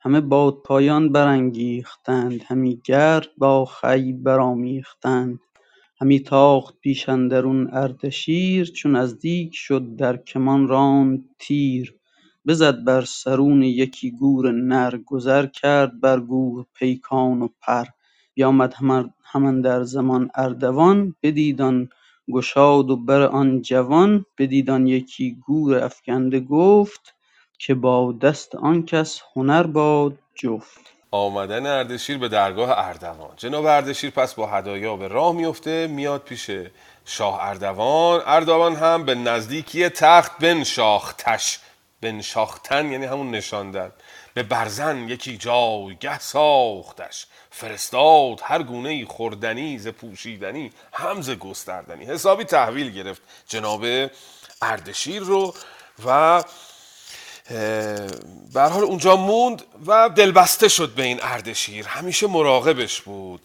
[0.00, 5.38] همه بادپایان برانگیختند همی گرد با خوی برآمیختند.
[6.00, 11.99] همی تاخت پیش اندرون اردشیر چو نزدیک شد در کمان راند تیر.
[12.46, 17.84] بزد بر سرون یکی گور نر گذر کرد بر گور پیکان و پر.
[18.34, 18.74] بیامد
[19.24, 21.88] هم اندر زمان اردوان بدید آن
[22.32, 24.26] گشاد و بر آن جوان.
[24.38, 27.14] بدید آن یکی گور افگنده گفت
[27.58, 30.80] که با دست آن کس هنر باد جفت.
[31.10, 33.30] آمدن اردشیر به درگاه اردوان.
[33.36, 36.50] جناب اردشیر پس با هدایا به راه میفته میاد پیش
[37.04, 38.22] شاه اردوان.
[38.26, 41.60] اردوان هم به نزدیکی تخت بنشاختش.
[42.00, 43.92] بنشاختن یعنی همون نشاندن.
[44.34, 47.26] به برزن یکی جایگه ساختش.
[47.50, 52.04] فرستاد هر گونه خوردنی ز پوشیدنی هم ز گستردنی.
[52.04, 53.84] حسابی تحویل گرفت جناب
[54.62, 55.54] اردشیر رو
[56.06, 56.42] و
[58.52, 61.86] به حال اونجا موند و دلبسته شد به این اردشیر.
[61.86, 63.40] همیشه مراقبش بود.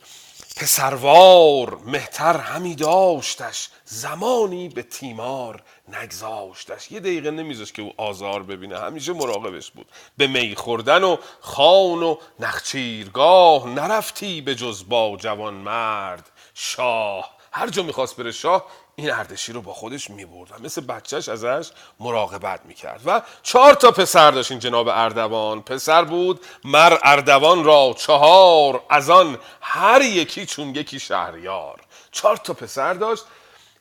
[0.56, 6.91] پسروار مهتر همی داشتش زمانی به تیمار نگذاشتش.
[6.91, 9.88] یه دقیقه نمیذاش که او آزار ببینه همیشه مراقبش بود.
[10.18, 17.70] به می خوردن و خان و نخچیرگاه نرفتی به جز با جوان مرد شاه هر
[17.70, 18.66] جا می‌خواست بره شاه
[18.96, 23.91] این اردشیر رو با خودش می‌برد و مثل بچهش ازش مراقبت می‌کرد و چهار تا
[23.91, 25.62] پسر داشت این جناب اردوان.
[25.62, 31.82] پسر بود مر اردوان را چهار از آن هر یکی چون یکی شهریار.
[32.12, 33.24] چهار تا پسر داشت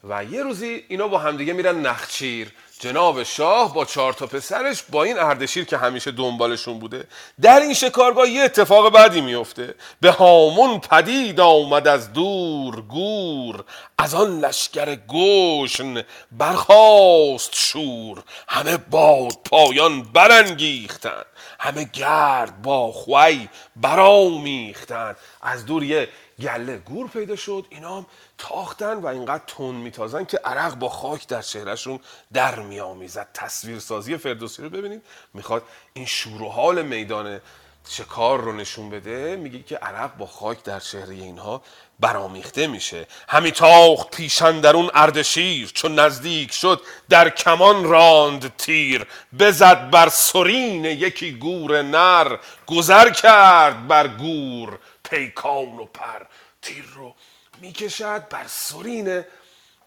[0.08, 2.52] و یه روزی اینا با همدیگه میرن نخچیر.
[2.84, 7.06] جناب شاه با چهار تا پسرش با این اردشیر که همیشه دنبالشون بوده
[7.40, 9.74] در این شکارگاه یه اتفاق بدی میفته.
[10.00, 13.64] به هامون پدید آمد از دور گور
[13.98, 18.22] از آن لشکر گشن برخاست شور.
[18.48, 21.26] همه باد پایان برانگیختند
[21.60, 25.16] همه گرد با خوی برآمیختند.
[25.42, 26.08] از دور یه
[26.42, 28.06] گله گور پیدا شد اینا
[28.38, 32.00] تاختن و اینقدر تون میتازن که عرق با خاک در چهرهشون
[32.32, 33.28] در میآمیزد.
[33.34, 35.02] تصویرسازی فردوسی رو ببینید.
[35.34, 35.62] می‌خواد
[35.92, 37.40] این شور و حال میدان
[37.88, 39.36] شکار رو نشون بده.
[39.36, 41.62] میگه که عرق با خاک در چهره اینها
[42.00, 43.06] برامیخته میشه.
[43.28, 49.06] همی تاخت پیشن در اون اردشیر چون نزدیک شد در کمان راند تیر.
[49.38, 52.36] بزد بر سرین یکی گور نر.
[52.66, 54.78] گذر کرد بر گور
[55.10, 56.22] پیکان و پر.
[56.62, 57.14] تیر رو
[57.60, 59.22] می‌کشد بر سرین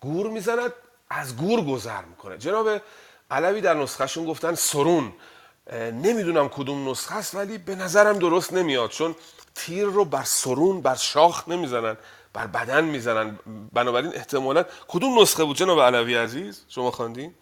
[0.02, 0.74] گور می‌زند
[1.10, 2.82] از گور گذر می‌کنه جناب
[3.32, 5.14] علوی در نسخهشون گفتن سرون
[5.74, 9.16] نمی‌دونم کدوم نسخه است ولی به نظرم درست نمیاد چون
[9.56, 11.98] تیر رو بر سرون بر شاخ نمی‌زنن
[12.34, 13.40] بر بدن می‌زنن
[13.74, 17.34] بنابراین احتمالا کدوم نسخه بود؟ جناب علوی عزیز شما خواندین؟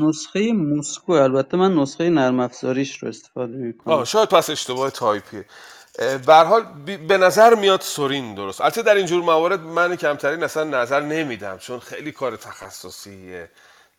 [0.00, 3.94] نسخه موسکو البته من نسخه نرم افزاریش رو استفاده می‌کنم.
[3.94, 5.46] آه شاید پس اشتباه تایپیه.
[5.98, 6.62] به حال
[7.08, 8.60] به نظر میاد سورین درست.
[8.60, 13.44] البته در اینجور موارد من کمترین اصلا نظر نمیدم چون خیلی کار تخصصی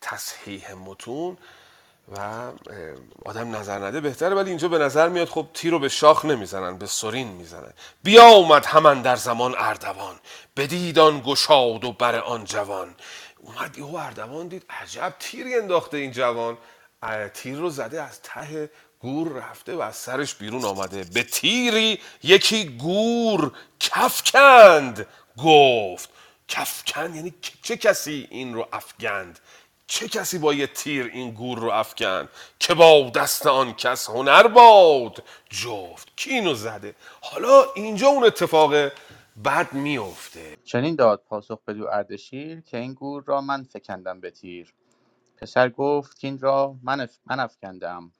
[0.00, 1.38] تصحیح متون
[2.16, 2.50] و
[3.24, 4.34] آدم نظر نده بهتره.
[4.34, 7.72] ولی اینجا به نظر میاد خب تیر رو به شاخ نمی‌زنن به سرین می‌زنن.
[8.02, 10.14] بیا اومد همان در زمان اردوان.
[10.56, 12.94] بدید آن گشاد و بر آن جوان.
[13.38, 16.58] اومد یهو اردوان دید عجب تیری انداخته این جوان.
[17.34, 18.70] تیر رو زده از ته
[19.00, 21.04] گور رفته و از سرش بیرون آمده.
[21.04, 25.06] به تیری یکی گور کفکند
[25.44, 26.10] گفت.
[26.48, 29.38] کفکند یعنی چه کسی این رو افگند
[29.86, 32.28] چه کسی با یه تیر این گور رو افکند؟
[32.58, 36.08] که با دست آن کس هنر باد جفت.
[36.16, 36.94] کی اینو زده.
[37.20, 38.74] حالا اینجا اون اتفاق
[39.44, 44.74] بد میفته چنین داد پاسخ بدو اردشیر که این گور را من فکندم به تیر.
[45.36, 47.08] پسر گفت کین را من.
[47.26, 48.12] من افکندم.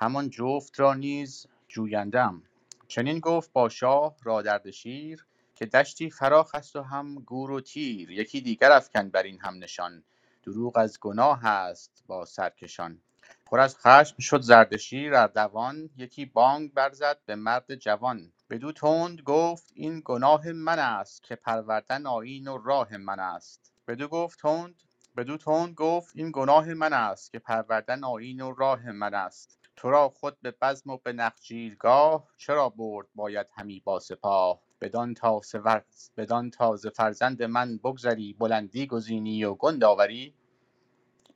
[0.00, 2.42] همان جفت را نیز جویندم.
[2.88, 8.10] چنین گفت با شاه رادردشیر که دشتی فراخ است و هم گور و تیر.
[8.10, 10.04] یکی دیگر افکن بر این هم نشان
[10.42, 13.00] دروغ از گناه است با سرکشان.
[13.46, 15.90] پر از خشم شد زردشیر اردوان.
[15.96, 18.32] یکی بانگ برزد به مرد جوان.
[18.50, 23.72] بدو تند گفت این گناه من است که پروردن آیین و راه من است.
[23.88, 24.82] بدو گفت تند
[25.16, 29.58] بدو تند گفت این گناه من است که پروردن آیین و راه من است.
[29.78, 35.14] تو را خود به بزم و به نخچیرگاه چرا برد باید همی با سپاه؟ بدان
[35.14, 35.84] تا ز ور-
[36.16, 40.34] بدان تا ز فرزند من بگذری بلندی گزینی و گند آوری؟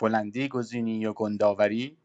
[0.01, 1.99] بلندی گزینی و گند آوری؟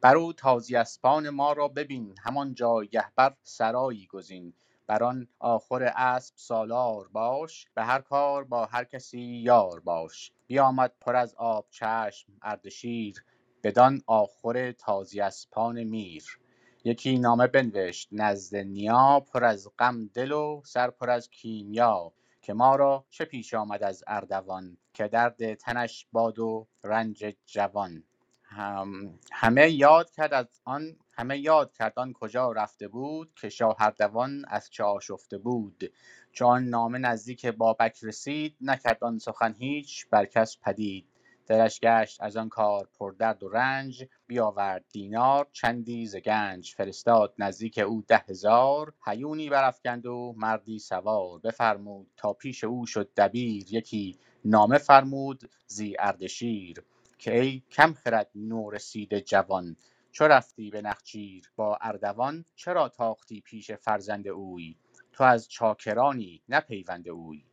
[0.00, 4.52] بر او تازی اسپان ما را ببین همان جایگه بر سرایی گزین.
[4.86, 10.32] بر آن آخور اسپ سالار باش به هر کار با هر کسی یار باش.
[10.46, 13.24] بیامد پر از آب چشم اردشیر.
[13.64, 16.38] بدان آخور تازی اسپان میر.
[16.84, 22.12] یکی نامه بنوشت نزد نیا پر از غم دل و سر پر از کیمیا
[22.42, 28.04] که ما را چه پیش آمد از اردوان که درد تنش باد و رنج جوان.
[28.42, 33.76] هم همه یاد کرد از آن همه یاد کرد آن کجا رفته بود که شاه
[33.78, 35.92] اردوان از چه آشفته بود.
[36.32, 41.13] چون نامه نزدیک بابک رسید نکرد آن سخن هیچ بر کس پدید.
[41.46, 44.04] دلش گشت از آن کار پردرد و رنج.
[44.26, 46.74] بیاورد دینار چندی ز گنج.
[46.74, 48.92] فرستاد نزدیک او ده هزار.
[49.06, 51.38] هیونی برافگند و مردی سوار.
[51.38, 53.74] بفرمود تا پیش او شد دبیر.
[53.74, 56.84] یکی نامه فرمود زی اردشیر
[57.18, 59.76] که ای کم خرد نورسیده جوان.
[60.12, 64.76] چو رفتی به نخچیر با اردوان چرا تاختی پیش فرزند اوی؟
[65.12, 67.44] تو از چاکرانی نه پیوند اوی.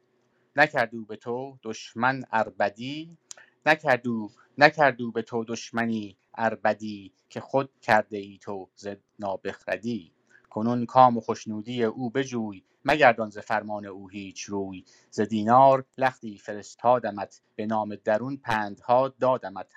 [0.55, 3.17] نکرد او به تو دشمن اربدی
[3.65, 8.87] نکرد او نکرد او به تو دشمنی اربدی که خود کرده ای تو ز
[9.19, 10.13] نابخردی.
[10.49, 14.85] کنون کام و خشنودی او بجوی مگردان ز فرمان او هیچ روی.
[15.09, 19.67] ز دینار لختی فرستادمت به نام درون پندها دادمت.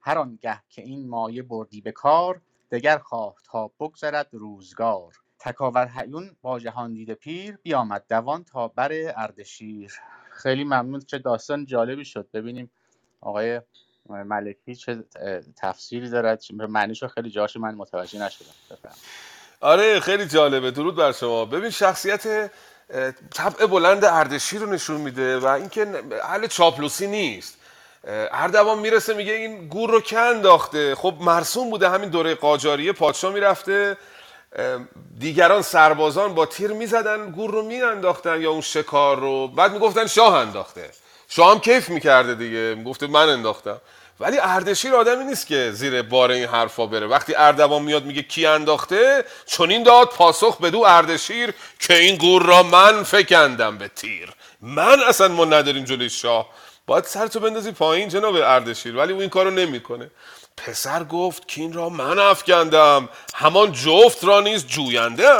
[0.00, 5.14] هر آنگه که این مایه بردی به کار دگر خواه تا بگذرد روزگار.
[5.38, 9.92] تکاور هیون با جهان دیده پیر بیامد دوان تا بر اردشیر
[10.30, 12.28] خیلی ممنون چه داستان جالبی شد.
[12.32, 12.70] ببینیم
[13.20, 13.60] آقای
[14.08, 15.04] ملکی چه
[15.56, 18.46] تفسیری دارد؟ چه- معنیشو خیلی جاش من متوجه نشدم.
[19.60, 20.70] آره خیلی جالبه.
[20.70, 21.44] درود بر شما.
[21.44, 22.50] ببین شخصیت
[23.34, 27.58] طبع بلند اردشیر رو نشون میده و اینکه اهل چاپلوسی نیست.
[28.04, 30.94] اردوان می‌رسه میگه این گور رو که انداخته.
[30.94, 33.96] خب مرسوم بوده همین دوره قاجاریه پادشاه می‌رفته.
[35.18, 39.48] دیگران سربازان با تیر می‌زدن گور رو میانداختن یا اون شکار رو.
[39.48, 40.90] بعد می‌گفتن شاه انداخته.
[41.32, 42.74] شاه هم کیف می‌کرده دیگه.
[42.78, 43.80] می‌گفته من انداختم.
[44.20, 47.06] ولی اردشیر آدمی نیست که زیر بار این حرفا بره.
[47.06, 52.62] وقتی اردوان میاد میگه کی انداخته چنین داد پاسخ بدو اردشیر که این گور را
[52.62, 54.32] من فکندم به تیر.
[54.60, 56.48] من اصلا ما نداریم جلوی شاه.
[56.86, 60.10] باید سرتو بندازی پایین جناب اردشیر ولی او این کارو نمی‌کنه.
[60.56, 63.08] پسر گفت که این را من افکندم.
[63.34, 65.30] همان جفت را نیز جوینده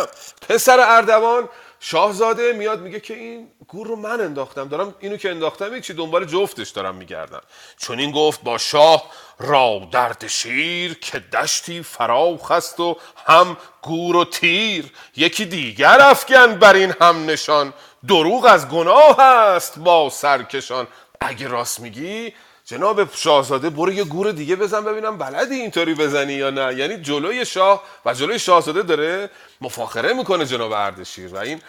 [0.48, 1.48] پسر اردوان
[1.80, 4.68] شاهزاده میاد میگه که این گور رو من انداختم.
[4.68, 7.40] دارم اینو که انداختم چی؟ دنبال جفتش دارم میگردم.
[7.78, 14.16] چون این گفت با شاه را درد شیر که دشتی فراخ است و هم گور
[14.16, 14.92] و تیر.
[15.16, 17.72] یکی دیگر افکن بر این هم نشان.
[18.08, 20.86] دروغ از گناه است با سرکشان.
[21.20, 22.34] اگه راست میگی
[22.70, 26.74] جناب شاهزاده برو یه گور دیگه بزن ببینم بلدی اینطوری بزنی یا نه.
[26.74, 31.62] یعنی جلوی شاه و جلوی شاهزاده داره مفاخره می‌کنه جناب اردشیر و این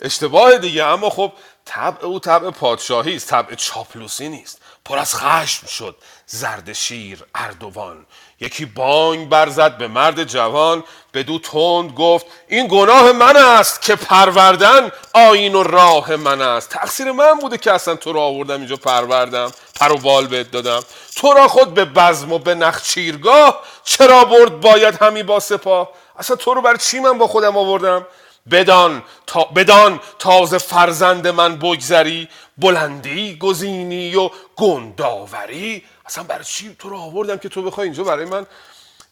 [0.00, 0.84] اشتباه دیگه.
[0.84, 1.32] اما خب
[1.64, 4.60] طبع او طبع پادشاهی است طبع چاپلوسی نیست.
[4.84, 5.96] پر از خشم شد.
[6.26, 8.06] زردشیر اردوان.
[8.40, 10.84] یکی بانگ برزد به مرد جوان
[11.14, 16.70] بدو تند گفت این گناه من است که پروردن آین و راه من است.
[16.70, 19.52] تقصیر من بوده که اصلا تو رو آوردم اینجا پروردم.
[19.80, 20.80] پر و بال بهت دادم.
[21.16, 26.36] تو را خود به بزم و به نخچیرگاه چرا برد باید همی با سپاه؟ اصلا
[26.36, 28.06] تو رو بر چی من با خودم آوردم؟
[28.50, 35.84] بدان تا بدان تازه فرزند من بگذری بلندی گزینی و گنداوری.
[36.06, 38.46] اصلا برای چی تو رو آوردم که تو بخوای اینجا برای من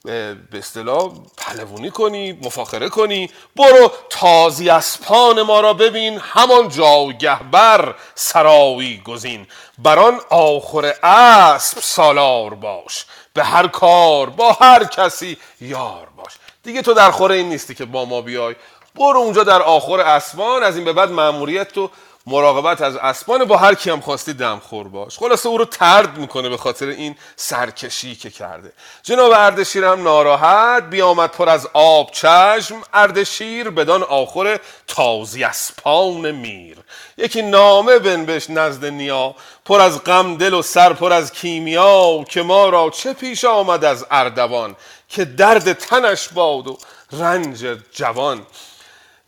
[0.07, 3.31] به اصطلاح پلوونی کنی مفاخره کنی.
[3.57, 9.47] برو تازی اسپان ما را ببین همان جاگه بر سرایی گزین.
[9.79, 16.33] بران آخر اسب سالار باش به هر کار با هر کسی یار باش.
[16.63, 18.55] دیگه تو در خوره این نیستی که با ما بیای.
[18.95, 21.91] برو اونجا در آخر اسبان از این به بعد مأموریت تو.
[22.27, 25.19] مراقبت از اسبان با هر کی هم خواستی دمخور باش.
[25.19, 28.73] خلاصه او رو ترد می‌کنه به خاطر این سرکشی که کرده.
[29.03, 32.83] جناب اردشیر هم ناراحت بیامد پر از آب چشم.
[32.95, 36.77] اردشیر بدان آخر تازی اسپان میر.
[37.17, 42.43] یکی نامه بنبش نزد نیا پر از غم دل و سر پر از کیمیا که
[42.43, 44.77] ما را چه پیش آمد از اردوان
[45.09, 46.79] که درد تنش باد و
[47.13, 48.47] رنج جوان.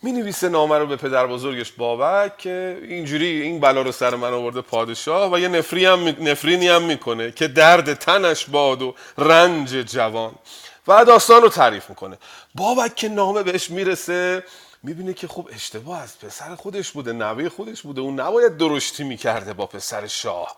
[0.02, 4.32] می نویسه نامه رو به پدر بزرگش بابک که اینجوری این بلا رو سر من
[4.32, 9.70] آورده پادشاه و یه نفری هم نفرینی هم می‌کنه که درد تنش باد و رنج
[9.70, 10.34] جوان
[10.88, 12.18] و داستان رو تعریف می‌کنه.
[12.54, 14.44] بابک که نامه بهش می‌رسه
[14.82, 18.00] می‌بینه که خب اشتباه از پسر خودش بوده نوه خودش بوده.
[18.00, 20.56] اون نباید درشتی می‌کرده با پسر شاه.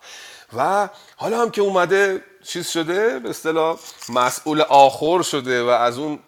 [0.57, 3.79] و حالا هم که اومده چیز شده؟ به اصطلاح
[4.09, 6.19] مسئول آخر شده و از اون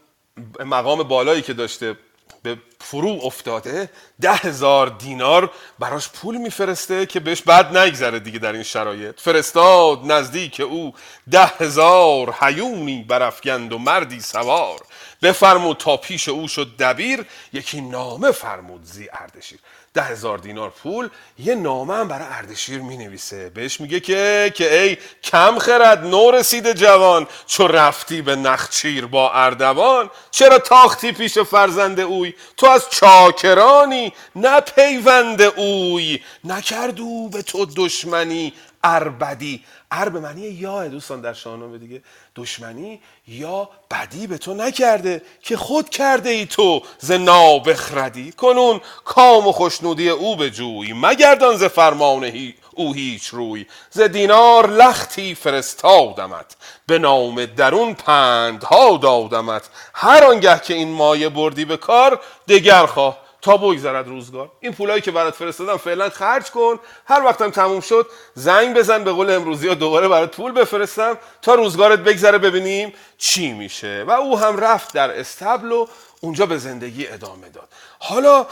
[0.65, 1.97] مقام بالایی که داشته
[2.43, 3.91] به فرو افتاده
[4.21, 9.21] ده هزار دینار براش پول میفرسته که بهش بد نگذره دیگه در این شرایط.
[9.21, 10.95] فرستاد نزدیک او
[11.31, 14.81] ده هزار هیونی برافگند و مردی سوار.
[15.23, 19.59] بفرمود تا پیش او شد دبیر یکی نامه فرمود زی اردشیر.
[19.95, 24.81] ده هزار دینار پول یه نامه هم برای اردشیر می نویسه بهش میگه که که
[24.83, 30.11] ای کم خرد نو رسیده جوان چو رفتی به نخچیر با اردوان.
[30.31, 36.21] چرا تاختی پیش فرزند اوی؟ تو از چاکرانی نه پیوند اوی.
[36.45, 38.53] نکرد او به تو دشمنی
[38.85, 39.65] اربدی.
[39.91, 42.03] ار به معنی یا دوستان در شاهنامه دیگه.
[42.37, 49.47] دشمنی یا بدی به تو نکرده که خود کرده ای تو ز نابخردی؟ کنون کام
[49.47, 53.67] و خوشنودی او به جوی مگردان ز فرمان هی او هیچ روی.
[53.91, 56.57] ز دینار لختی فرستادمت
[56.87, 59.69] به نام درون پندها دادمت.
[59.95, 64.51] هر آنگه که این مایه بردی به کار دگر خواه تا بگذرد روزگار.
[64.61, 66.81] این پولایی که برات فرستادم فعلا خرج کن.
[67.07, 71.55] هر وقتم تموم شد زنگ بزن به قول امروزی ها دوباره برات پول بفرستم تا
[71.55, 74.05] روزگارت بگذره ببینیم چی میشه.
[74.07, 75.87] و او هم رفت در استبل و
[76.21, 77.69] اونجا به زندگی ادامه داد.
[77.99, 78.47] حالا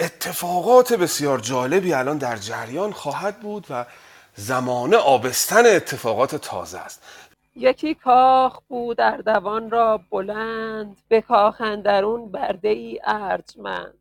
[0.00, 3.84] اتفاقات بسیار جالبی الان در جریان خواهد بود و
[4.36, 7.00] زمان آبستن اتفاقات تازه است.
[7.56, 13.94] یکی کاخ بود اردوان را بلند به کاخ اندرون برده ای ارجمند.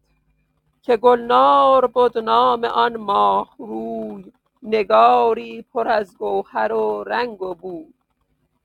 [0.83, 4.31] که گلنار بد نام آن ماه روی
[4.63, 7.93] نگاری پر از گوهر و رنگ و بود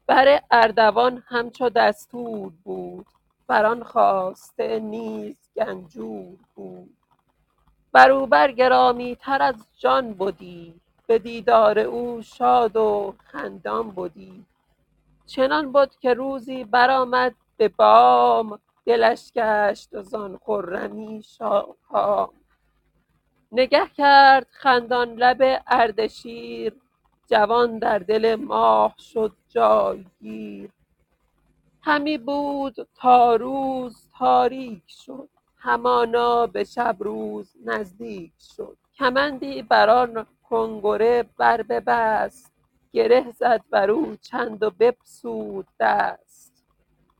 [0.06, 3.06] بر اردوان همچو دستور بود
[3.46, 6.96] بر آن خواسته نیز گنجور بود.
[7.92, 10.74] بر او بر گرامی تر از جان بدی
[11.06, 14.44] به دیدار او شاد و خندان بدی.
[15.28, 22.30] چنان بد که روزی برآمد به بام دلش گشت زان خرمی شادکام
[23.52, 26.72] نگه کرد خندان لب اردشیر
[27.30, 30.70] جوان در دل ماه شد جایگیر.
[31.82, 38.76] همی بود تا روز تاریک شد همانا به شب روز نزدیک شد.
[38.98, 42.57] کمندی بر آن کنگره بر ببست
[42.92, 46.64] گره زد بر او چند و بپسود دست.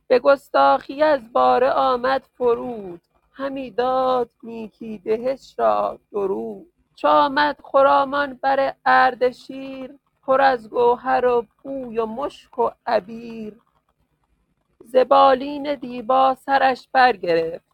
[0.07, 3.01] به گستاخی از باره آمد فرود
[3.33, 6.71] همی داد نیکی دهش را درود.
[6.95, 13.61] چو آمد خرامان بر اردشیر پر از گوهر و بوی و مشک و عبیر.
[14.85, 17.65] ز بالین دیبا سرش برگرفت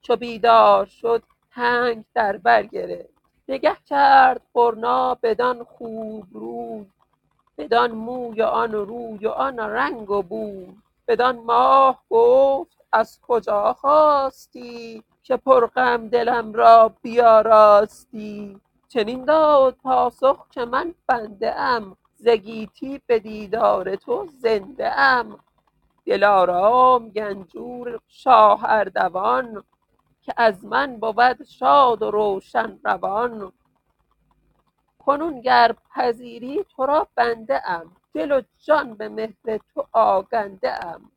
[0.00, 3.18] چو بیدار شد تنگ در بر گرفت
[3.48, 6.86] نگه کرد برنا بدان خوب روی
[7.58, 10.76] بدان موی و آن روی و آن رنگ و بوی
[11.08, 20.46] بدان ماه گفت از کجا خاستی که پر غم دلم را بیاراستی؟ چنین داد پاسخ
[20.50, 25.38] که من بنده ام ز گیتی به دیدار تو زنده ام.
[26.06, 29.62] دلارام گنجور شاه اردوان
[30.22, 33.52] که از من بود شاد و روشن روان.
[35.08, 37.96] کنون گر پذیری تو را بنده ام.
[38.14, 41.10] دل و جان به مهر تو آگنده ام.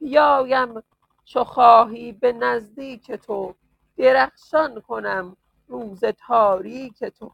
[0.00, 0.82] بیایم
[1.24, 3.54] چو خواهی به نزدیک تو.
[3.96, 5.36] درخشان کنم
[5.68, 7.32] روز تاریک تو.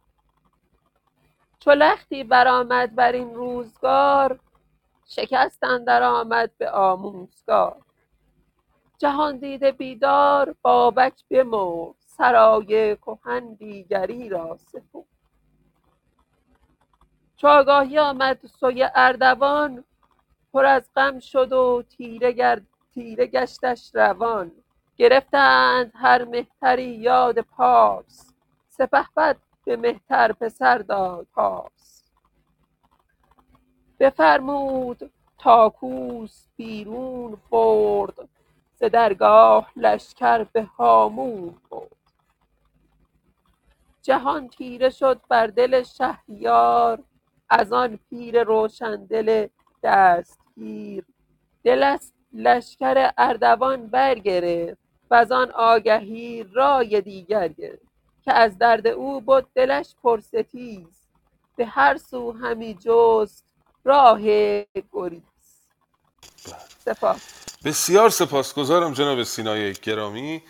[1.61, 4.39] چو لختی برآمد بر این روزگار
[5.07, 7.82] شکست اندر آمد به آموزگار.
[8.99, 11.95] جهاندیده بیدار بابک بمرد.
[11.99, 15.18] سرای کهن دیگری را سپرد.
[17.39, 19.84] چو آگاهی آمد سوی اردوان
[20.53, 21.82] پر از غم شد و
[22.95, 24.53] تیره گشتش روان.
[24.97, 28.32] گرفتند هر مهتری یاد پارس.
[28.68, 32.05] سپهبد به مهتر پسر داد پارس.
[34.01, 38.28] بفرمود تا کوس بیرون برد
[38.74, 41.97] ز درگاه لشکر به هامون برد.
[44.02, 47.02] جهان تیره شد بر دل شهریار.
[47.51, 49.47] از آن پیر روشندل
[49.83, 51.05] دستگیر.
[51.65, 54.79] دل از لشکر اردوان برگرفت
[55.11, 57.89] وزان آگهی رای دیگر گرفت
[58.25, 61.09] که از درد او بد دلش پرستیز.
[61.57, 63.45] به هر سو همی جست
[63.85, 64.20] راه
[64.93, 65.23] گریز.
[66.79, 67.45] سپاس.
[67.65, 70.43] بسیار سپاسگزارم جناب سینای گرامی.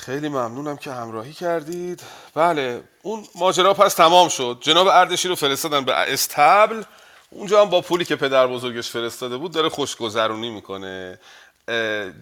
[0.00, 2.02] خیلی ممنونم که همراهی کردید.
[2.34, 4.58] بله اون ماجرا پس تمام شد.
[4.60, 6.82] جناب اردشیر رو فرستادن به استبل.
[7.30, 11.18] اونجا هم با پولی که پدر بزرگش فرستاده بود داره خوشگذرونی می‌کنه.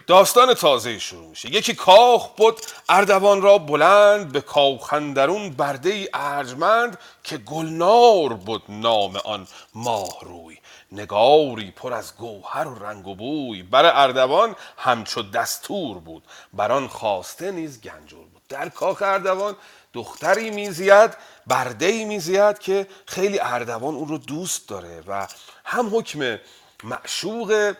[0.06, 1.54] داستان تازه شروع میشه.
[1.54, 9.46] یکی کاخ بود اردوان را بلند به کاخندرون برده ارجمند که گلنار بود نام آن
[9.74, 10.58] ماه روی
[10.92, 13.62] نگاری پر از گوهر و رنگ و بوی.
[13.62, 16.22] بر اردوان همچو دستور بود.
[16.52, 18.42] بر آن خواسته نیز گنجور بود.
[18.48, 19.56] در کاخ اردوان
[19.92, 21.16] دختری میزید
[21.46, 25.26] برده ای میزید که خیلی اردوان اون رو دوست داره و
[25.64, 26.38] هم حکم
[26.84, 27.74] معشوق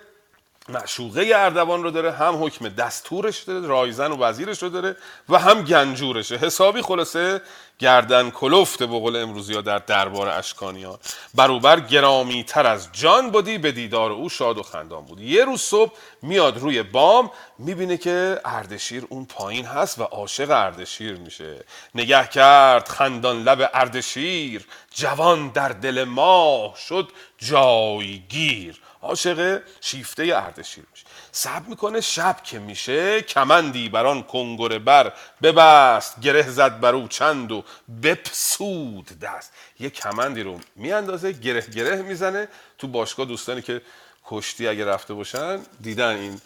[0.69, 4.97] معشوقه اردوان رو داره هم حکم دستورش داره رایزن و وزیرش رو داره
[5.29, 6.37] و هم گنجورشه.
[6.37, 7.41] حسابی خلاصه
[7.79, 10.99] گردن کلفته به قول امروزی ها در دربار اشکانیان
[11.35, 15.61] بروبر گرامی تر از جان بودی به دیدار او شاد و خندان بود یه روز
[15.61, 15.93] صبح
[16.23, 21.65] میاد روی بام می‌بینه که اردشیر اون پایین هست و عاشق اردشیر میشه.
[21.95, 27.09] نگه کرد خندان لب اردشیر جوان در دل ماه شد
[27.39, 28.81] جایگیر.
[29.03, 31.05] عاشق شیفته اردشیر میشه.
[31.33, 35.13] صبر می‌کنه شب که میشه کمندی بران کنگره بر
[35.43, 37.65] ببست گره زد بر او چند و
[38.03, 39.53] بپسود دست.
[39.81, 42.49] یه کمندی رو میاندازه گره گره می‌زنه.
[42.79, 43.83] تو باشگاه دوستانی که
[44.27, 46.41] کشتی اگه رفته باشن دیدن این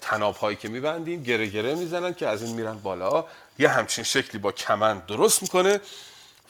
[0.00, 3.24] تناب هایی که میبندیم گره گره می‌زنن که از این میرن بالا.
[3.58, 5.80] یه همچین شکلی با کمند درست می‌کنه.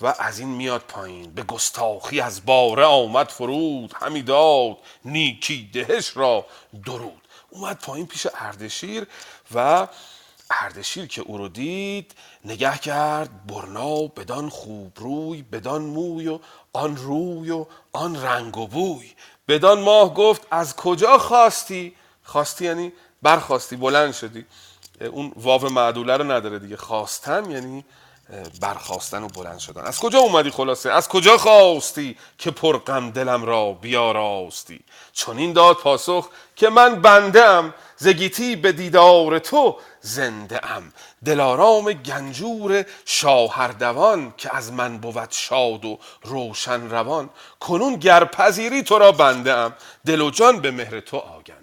[0.00, 1.30] و از این میاد پایین.
[1.30, 3.94] به گستاخی از باره آمد فرود.
[4.00, 6.46] همی داد نیکی دهش را
[6.86, 7.28] درود.
[7.50, 9.06] اومد پایین پیش اردشیر
[9.54, 9.88] و
[10.50, 12.14] اردشیر که او رو دید
[12.44, 16.38] نگه کرد برنا بدان خوب روی بدان موی و
[16.72, 19.12] آن روی و آن رنگ و بوی.
[19.48, 24.46] بدان ماه گفت از کجا خواستی؟ خواستی یعنی برخواستی بلند شدی.
[25.00, 26.76] اون واو معدوله رو نداره دیگه.
[26.76, 27.84] خواستم یعنی
[28.60, 29.82] برخواستن و بلند شدن.
[29.82, 34.80] از کجا اومدی خلاصه؟ از کجا خواستی که پرغم دلم را بیاراستی؟
[35.12, 40.92] چون این داد پاسخ که من بنده ام زگیتی به دیدار تو زنده ام
[41.24, 47.30] دلارام گنجور شاهردوان که از من بود شاد و روشن روان.
[47.60, 49.74] کنون گر پذیری تو را بنده ام
[50.06, 51.59] دل و جان به مهر تو آگندم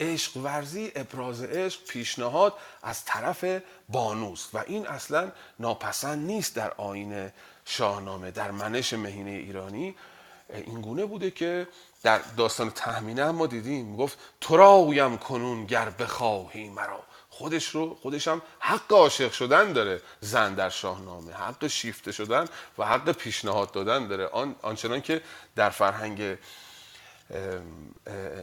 [0.00, 3.44] عشق ورزی ابراز عشق پیشنهاد از طرف
[3.88, 4.54] بانوست.
[4.54, 7.30] و این اصلا ناپسند نیست در آین
[7.64, 9.94] شاهنامه در منش مهینه ایرانی.
[10.54, 11.68] این گونه بوده که
[12.02, 13.96] در داستان تهمینه هم ما دیدیم.
[13.96, 17.02] گفت تو راویم کنون گر بخواهی مرا.
[17.30, 20.02] خودش رو خودش هم حق عاشق شدن داره.
[20.20, 22.48] زن در شاهنامه حق شیفته شدن
[22.78, 24.26] و حق پیشنهاد دادن داره.
[24.26, 25.22] آن آنچنان که
[25.56, 26.36] در فرهنگ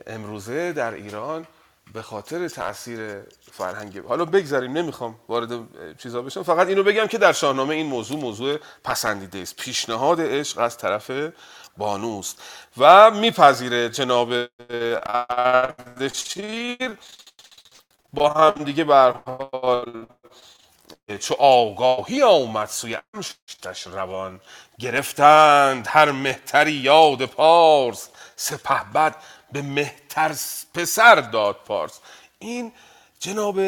[0.08, 1.48] امروزه در ایران
[1.94, 3.22] به خاطر تاثیر
[3.52, 5.50] فرهنگ حالا بگذاریم نمی‌خوام وارد
[5.98, 6.44] چیزا بشم.
[6.44, 9.56] فقط اینو بگم که در شاهنامه این موضوع موضوع پسندیده است.
[9.56, 11.12] پیشنهاد عشق از طرف
[11.78, 12.42] بانوست.
[12.78, 14.34] و میپذیره جناب
[15.30, 16.98] اردشیر
[18.14, 20.06] با هم دیگه به حال
[21.20, 24.40] چو آگاهی آمد سوی امشتش روان.
[24.80, 28.10] گرفتند هر مهتری یاد پارس.
[28.40, 29.16] سپهبد
[29.52, 30.36] به مهتر
[30.74, 32.00] پسر داد پارس.
[32.40, 32.72] این
[33.20, 33.60] جناب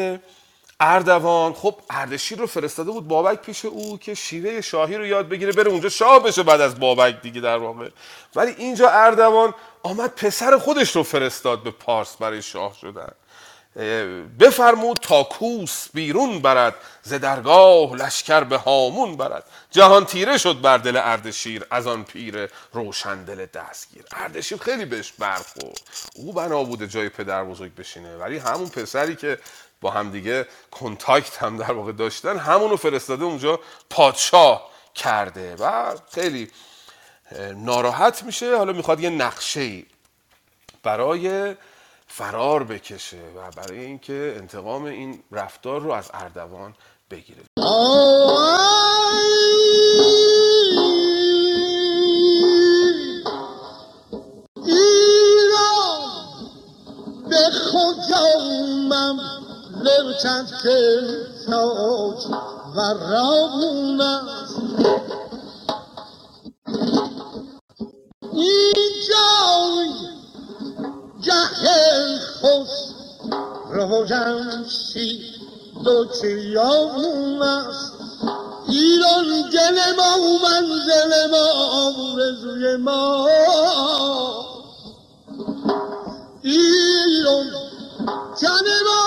[0.80, 5.52] اردوان خب اردشیر رو فرستاده بود بابک پیش او که شیوه شاهی رو یاد بگیره
[5.52, 7.88] بره اونجا شاه بشه بعد از بابک دیگه در واقع.
[8.36, 13.12] ولی اینجا اردوان آمد پسر خودش رو فرستاد به پارس برای شاه شدن.
[14.40, 19.44] بفرمود تا کوس بیرون برد ز درگاه لشکر به هامون برد.
[19.70, 24.04] جهان تیره شد بر دل اردشیر از آن پیر روشن دل دستگیر.
[24.12, 25.80] اردشیر خیلی بهش برخورد
[26.14, 28.16] او بنا بوده جای پدر بزرگ بشینه.
[28.16, 29.38] ولی همون پسری که
[29.80, 36.50] با همدیگه کنتاکت هم در واقع داشتن همونو فرستاده اونجا پادشاه کرده و خیلی
[37.54, 38.56] ناراحت میشه.
[38.56, 39.82] حالا می‌خواد یه نقشه
[40.82, 41.54] برای
[42.14, 46.74] فرار بکشه و برای اینکه انتقام این رفتار رو از اردوان
[47.10, 47.42] بگیره.
[59.82, 61.00] لرچند که
[61.46, 62.26] تاج
[62.76, 65.21] و رامون است.
[71.32, 72.68] جهل خوش
[73.70, 75.24] روشنشی
[75.84, 77.92] دو چیامون است
[78.68, 83.28] ایران گل ما و منزل ما رزوی ما
[86.42, 87.46] ایران
[88.40, 89.02] تن ما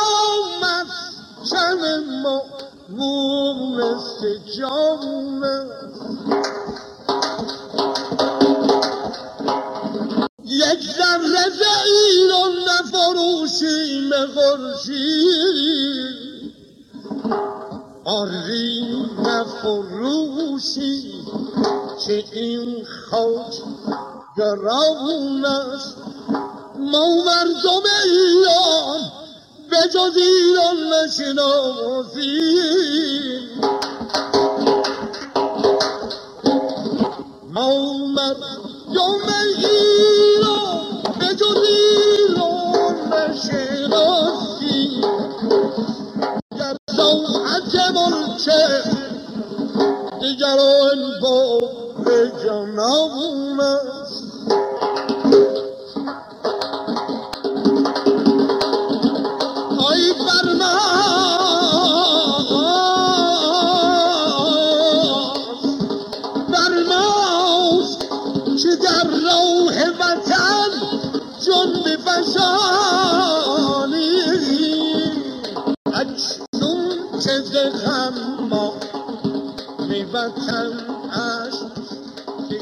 [0.61, 2.41] مسکن ما
[2.89, 4.25] مونست
[4.57, 6.64] جامون است
[10.55, 16.15] یک ذره ز ایران نفروشیم خورشید.
[18.05, 21.01] آری نفروشی
[22.05, 23.53] که این خاک
[24.37, 25.97] گران است.
[26.79, 29.01] ما مردم ایران
[29.69, 32.39] به جز ایران نشناسی
[37.53, 40.79] ما مردم ایران
[41.19, 45.01] به جز ایران نشناسی
[46.59, 48.49] گر ساعت ملک
[50.21, 51.59] دیگران با
[53.61, 54.04] است ای
[77.25, 78.13] که ز غم
[78.49, 78.73] ما
[79.89, 80.71] به وطن
[81.11, 82.61] اشک